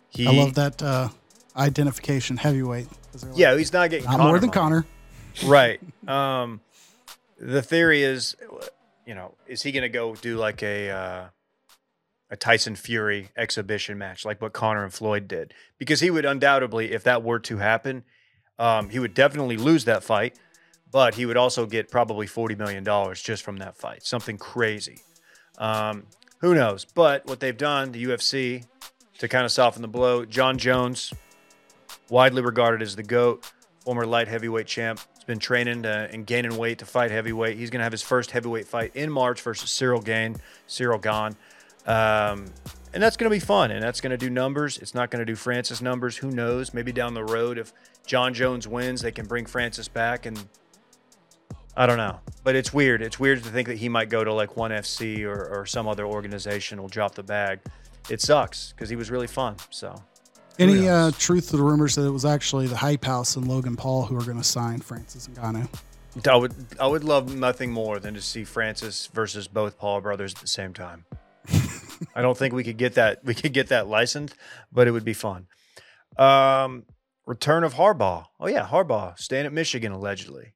[0.08, 1.10] He, I love that uh,
[1.54, 2.88] identification heavyweight.
[3.22, 4.58] like, Yeah, he's not getting not Conor more than money.
[4.58, 4.86] Conor.
[5.44, 5.80] right.
[6.08, 6.60] Um,
[7.38, 8.34] the theory is,
[9.06, 11.24] you know, is he going to go do like a uh,
[12.30, 15.54] a Tyson Fury exhibition match, like what Conor and Floyd did?
[15.78, 18.04] Because he would undoubtedly, if that were to happen,
[18.58, 20.38] um, he would definitely lose that fight,
[20.90, 24.98] but he would also get probably forty million dollars just from that fight, something crazy.
[25.58, 26.04] Um,
[26.38, 26.84] who knows?
[26.84, 28.66] But what they've done, the UFC,
[29.18, 31.12] to kind of soften the blow, Jon Jones,
[32.10, 33.50] widely regarded as the GOAT,
[33.80, 35.00] former light heavyweight champ.
[35.14, 37.56] He's been training to, and gaining weight to fight heavyweight.
[37.56, 40.36] He's going to have his first heavyweight fight in March versus Ciryl Gane,
[40.68, 41.36] Ciryl Gane.
[41.86, 42.46] Um,
[42.92, 44.78] and that's going to be fun, and that's going to do numbers.
[44.78, 46.16] It's not going to do Francis numbers.
[46.16, 46.72] Who knows?
[46.72, 47.72] Maybe down the road, if
[48.06, 50.46] Jon Jones wins, they can bring Francis back, and
[51.76, 52.20] I don't know.
[52.44, 53.02] But it's weird.
[53.02, 55.88] It's weird to think that he might go to like ONE FC or, or some
[55.88, 57.60] other organization will drop the bag.
[58.08, 59.56] It sucks because he was really fun.
[59.70, 60.00] So
[60.58, 63.76] Any uh, truth to the rumors that it was actually the Hype House and Logan
[63.76, 65.68] Paul who are going to sign Francis and Ngannou?
[66.30, 70.34] I would I would love nothing more than to see Francis versus both Paul brothers
[70.34, 71.04] at the same time.
[72.14, 74.34] I don't think we could get that we could get that licensed,
[74.72, 75.46] but it would be fun.
[76.16, 76.84] Um,
[77.26, 78.26] return of Harbaugh.
[78.40, 80.54] Oh yeah, Harbaugh staying at Michigan allegedly.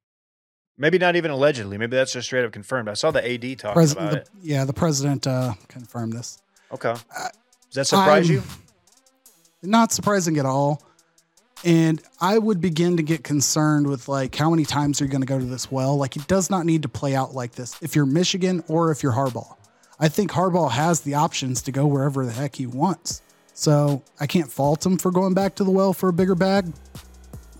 [0.77, 1.77] Maybe not even allegedly.
[1.77, 2.89] Maybe that's just straight up confirmed.
[2.89, 6.41] I saw the AD talking President, about the, yeah, the president uh, confirmed this.
[6.71, 6.75] it.
[6.75, 6.93] Okay.
[6.93, 8.43] Does that surprise I'm you?
[9.63, 10.83] Not surprising at all.
[11.65, 15.23] And I would begin to get concerned with like how many times are you going
[15.23, 15.97] to go to this well?
[15.97, 17.77] Like it does not need to play out like this.
[17.83, 19.57] If you're Michigan or if you're Harbaugh,
[20.01, 23.23] I think Harbaugh has the options to go wherever the heck he wants.
[23.55, 26.73] So I can't fault him for going back to the well for a bigger bag.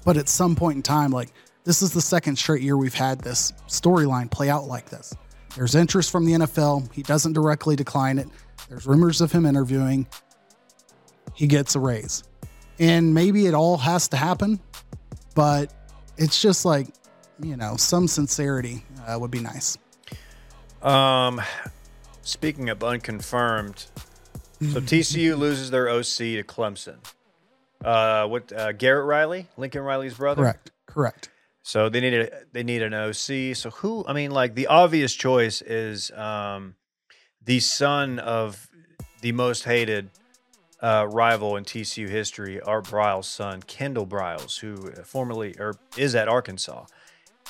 [0.05, 1.31] But at some point in time, like
[1.65, 5.15] This is the second straight year we've had this storyline play out like this.
[5.55, 6.91] There's interest from the NFL.
[6.95, 8.29] He doesn't directly decline it.
[8.71, 10.07] There's rumors of him interviewing.
[11.35, 12.23] He gets a raise.
[12.79, 14.61] And maybe it all has to happen,
[15.35, 15.75] but
[16.17, 16.89] it's just like,
[17.43, 19.77] you know, some sincerity uh, would be nice.
[20.81, 21.41] Um,
[22.29, 23.87] speaking of unconfirmed,
[24.61, 26.99] so TCU loses their OC to Clemson.
[27.83, 30.43] Uh, what uh, Garrett Riley, Lincoln Riley's brother.
[30.43, 30.71] Correct.
[30.87, 31.31] Correct.
[31.63, 33.57] So they need a they need an OC.
[33.57, 34.05] So who?
[34.07, 36.75] I mean, like the obvious choice is um,
[37.45, 38.69] the son of
[39.21, 40.11] the most hated
[40.81, 46.29] uh, rival in TCU history, Art Briles' son, Kendall Briles, who formerly or is at
[46.29, 46.87] Arkansas,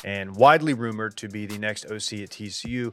[0.05, 1.91] and widely rumored to be the next OC
[2.23, 2.93] at TCU.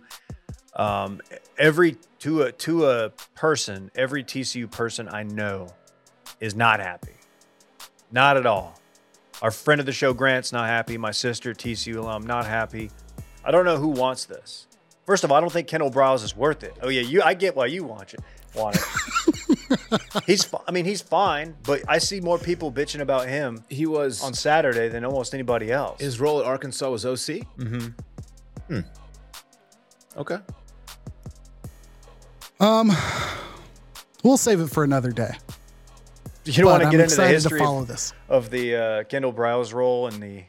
[0.76, 1.22] Um,
[1.58, 5.70] every to a to a person, every TCU person I know
[6.39, 7.16] is not happy,
[8.12, 8.80] not at all.
[9.41, 10.97] Our friend of the show, Grant's not happy.
[10.97, 12.91] My sister, TCU alum, not happy.
[13.43, 14.68] I don't know who wants this.
[15.06, 16.76] First of all, I don't think Kendall Briles is worth it.
[16.82, 17.22] Oh yeah, you.
[17.22, 18.22] I get why you want it.
[18.56, 18.84] Want it.
[20.26, 20.43] he's.
[20.43, 24.23] fi- I mean, he's fine, but I see more people bitching about him He was
[24.23, 25.99] on Saturday than almost anybody else.
[26.01, 27.17] his role at Arkansas was OC.
[27.57, 27.88] mm-hmm.
[28.67, 28.80] Hmm.
[30.17, 30.38] Okay.
[32.59, 32.91] Um,
[34.23, 35.32] we'll save it for another day.
[36.45, 38.13] You don't want But to I'm get into the history to follow of, this.
[38.30, 40.43] of the uh, Kendall Briles role and the.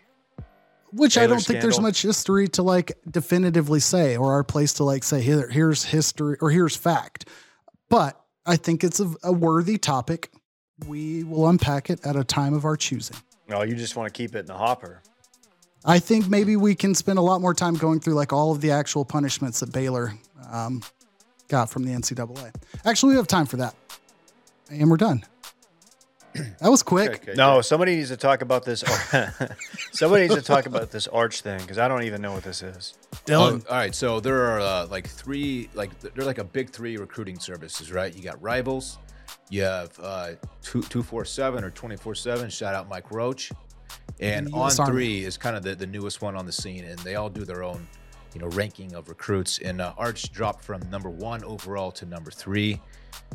[0.92, 4.84] Which I don't think there's much history to like definitively say, or our place to
[4.84, 7.28] like say here, here's history or here's fact.
[7.88, 10.30] But I think it's a, a worthy topic.
[10.86, 13.16] We will unpack it at a time of our choosing.
[13.48, 15.02] No, you just want to keep it in the hopper.
[15.84, 18.60] I think maybe we can spend a lot more time going through like all of
[18.60, 20.14] the actual punishments that Baylor
[20.50, 20.82] um,
[21.48, 22.52] got from the NCAA.
[22.84, 23.74] Actually, we have time for that,
[24.68, 25.24] and we're done.
[26.60, 27.36] That was quick.
[27.36, 28.80] No, somebody needs to talk about this.
[29.92, 32.62] somebody needs to talk about this arch thing because I don't even know what this
[32.62, 32.94] is.
[33.26, 33.64] Dylan.
[33.66, 36.96] Oh, all right, so there are uh, like three, like they're like a big three
[36.96, 38.14] recruiting services, right?
[38.14, 38.98] You got Rivals,
[39.50, 40.30] you have uh,
[40.62, 42.50] two two four seven or twenty four seven.
[42.50, 43.50] Shout out Mike Roach,
[44.20, 44.90] and And On Army.
[44.92, 47.44] Three is kind of the, the newest one on the scene, and they all do
[47.44, 47.86] their own,
[48.36, 49.58] you know, ranking of recruits.
[49.60, 52.78] And uh, Arch dropped from number one overall to number three.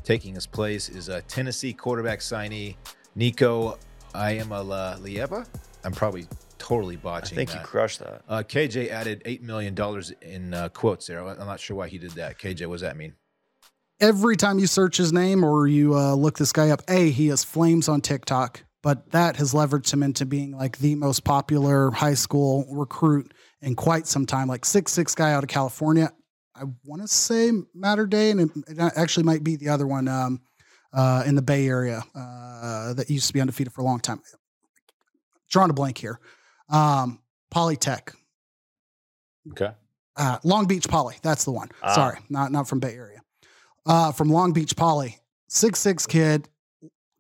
[0.03, 2.75] Taking his place is a Tennessee quarterback signee
[3.15, 3.79] Nico
[4.13, 5.47] Iamaleava.
[5.83, 6.27] I'm probably
[6.59, 7.39] totally botching.
[7.39, 7.47] I botching.
[7.47, 8.21] think you crushed that.
[8.29, 11.27] Uh, KJ added eight million dollars in uh, quotes there.
[11.27, 12.37] I'm not sure why he did that.
[12.37, 13.15] KJ, what does that mean?
[13.99, 17.27] every time you search his name or you uh, look this guy up, A, he
[17.27, 21.91] has flames on TikTok, but that has leveraged him into being like the most popular
[21.91, 23.31] high school recruit
[23.61, 24.47] in quite some time.
[24.47, 26.11] Like six six guy out of California.
[26.55, 30.07] I want to say Mater Dei, and it, it actually might be the other one
[30.07, 30.41] um,
[30.93, 34.21] uh, in the Bay Area uh, that used to be undefeated for a long time.
[35.49, 36.19] Drawing a blank here.
[36.69, 37.19] Um,
[37.53, 38.13] Polytech,
[39.51, 39.71] Okay.
[40.15, 41.15] uh, Long Beach Poly.
[41.21, 41.69] That's the one.
[41.81, 41.93] Ah.
[41.93, 43.21] Sorry, not not from Bay Area.
[43.85, 46.47] Uh, from Long Beach Poly, six six kid,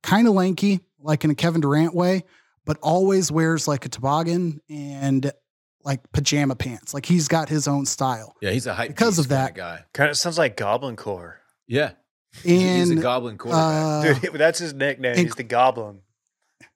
[0.03, 2.23] kind of lanky, like in a Kevin Durant way,
[2.65, 5.31] but always wears like a toboggan and
[5.83, 6.93] like pajama pants.
[6.93, 8.35] Like he's got his own style.
[8.41, 9.85] Yeah, he's a hype Because of that- kinda guy.
[9.93, 11.39] Kind of sounds like Goblin Core.
[11.67, 11.91] Yeah,
[12.43, 14.17] he's a And goblin quarterback.
[14.17, 15.11] uh, Dude, that's his nickname.
[15.13, 16.01] and- He's the Goblin.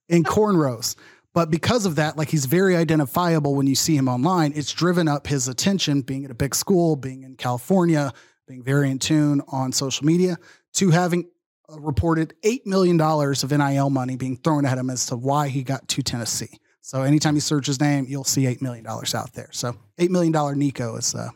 [0.10, 0.96] in cornrows.
[1.34, 4.54] But because of that, like he's very identifiable when you see him online.
[4.56, 8.14] It's driven up his attention, being at a big school, being in California,
[8.48, 10.38] being very in tune on social media,
[10.76, 11.30] to having
[11.70, 15.86] reported $8 million of NIL money being thrown at him as to why he got
[15.90, 16.60] to Tennessee.
[16.86, 19.50] So anytime you search his name, you'll see $8 million out there.
[19.52, 21.30] So $8 million Nico is uh,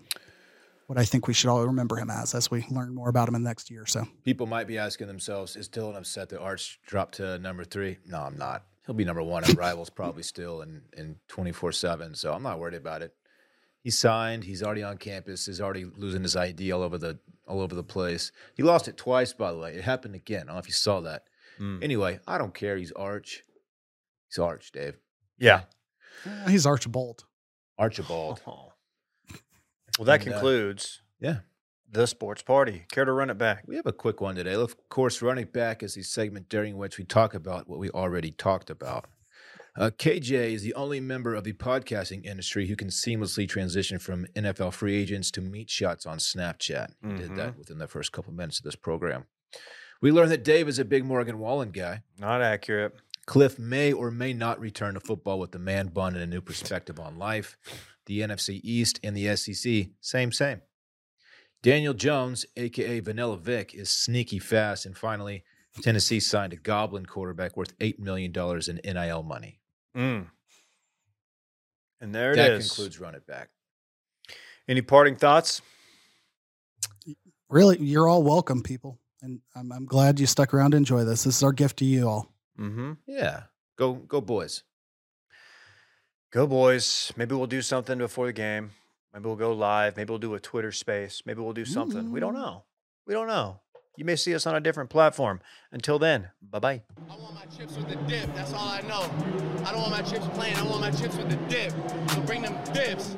[0.86, 3.34] what I think we should all remember him as as we learn more about him
[3.34, 4.06] in the next year or so.
[4.24, 7.97] People might be asking themselves, is Dylan upset that Arch dropped to number three?
[8.06, 8.66] No, I'm not.
[8.86, 12.14] He'll be number one at Rivals probably still in in 24 seven.
[12.14, 13.16] So I'm not worried about it.
[13.82, 14.43] He signed.
[14.43, 15.47] He's already on campus.
[15.47, 18.32] He's already losing his ID all over the all over the place.
[18.54, 19.74] He lost it twice, by the way.
[19.74, 20.43] It happened again.
[20.43, 21.24] I don't know if you saw that.
[21.60, 21.84] Mm.
[21.84, 22.78] Anyway, I don't care.
[22.78, 23.43] He's Arch.
[24.28, 24.95] He's Arch, Dave.
[25.40, 25.62] Yeah.
[26.26, 27.26] Uh, he's Archibald.
[27.78, 28.42] Archibald.
[29.98, 31.40] Well, that And, uh, concludes Yeah.
[31.92, 32.86] the sports party.
[32.90, 33.64] Care to run it back?
[33.68, 34.54] We have a quick one today.
[34.54, 38.32] Of course, running back is the segment during which we talk about what we already
[38.32, 39.08] talked about.
[39.76, 44.26] Uh, KJ is the only member of the podcasting industry who can seamlessly transition from
[44.36, 46.94] NFL free agents to meet shots on Snapchat.
[47.06, 49.26] He did that within the first couple minutes of this program.
[50.02, 52.04] We learned that Dave is a big Morgan Wallen guy.
[52.18, 52.94] Not accurate.
[53.30, 56.41] Kliff may or may not return to football with the man bun and a new
[56.41, 57.57] perspective on life.
[58.07, 60.61] The NFC East and the SEC, same, same.
[61.61, 64.88] Daniel Jones, aka Vanilla Vic, is sneaky fast.
[64.88, 65.43] And finally,
[65.84, 69.59] Tennessee signed a goblin quarterback worth $8 million in NIL money.
[69.95, 70.25] Mm.
[72.01, 72.67] And there it that is.
[72.67, 73.49] concludes Run It Back.
[74.67, 75.61] Any parting thoughts?
[77.47, 78.97] Really, you're all welcome, people.
[79.21, 81.25] And I'm, I'm glad you stuck around to enjoy this.
[81.25, 82.34] This is our gift to you all.
[82.60, 82.93] Mm-hmm.
[83.07, 83.43] Yeah.
[83.78, 84.64] Go go boys.
[86.32, 87.12] Go boys.
[87.16, 88.72] Maybe we'll do something before the game.
[89.14, 89.97] Maybe we'll go live.
[89.97, 91.24] Maybe we'll do a Twitter space.
[91.26, 92.12] Maybe we'll do something.
[92.12, 92.66] We don't know.
[93.07, 93.62] We don't know.
[93.97, 95.41] You may see us on a different platform.
[95.72, 96.84] Until then, bye bye.
[97.10, 98.34] I want my chips with the dip.
[98.36, 99.10] That's all I know.
[99.66, 100.55] I don't want my chips plain.
[100.55, 101.74] I want my chips with the dip.
[102.12, 103.18] So bring them dips.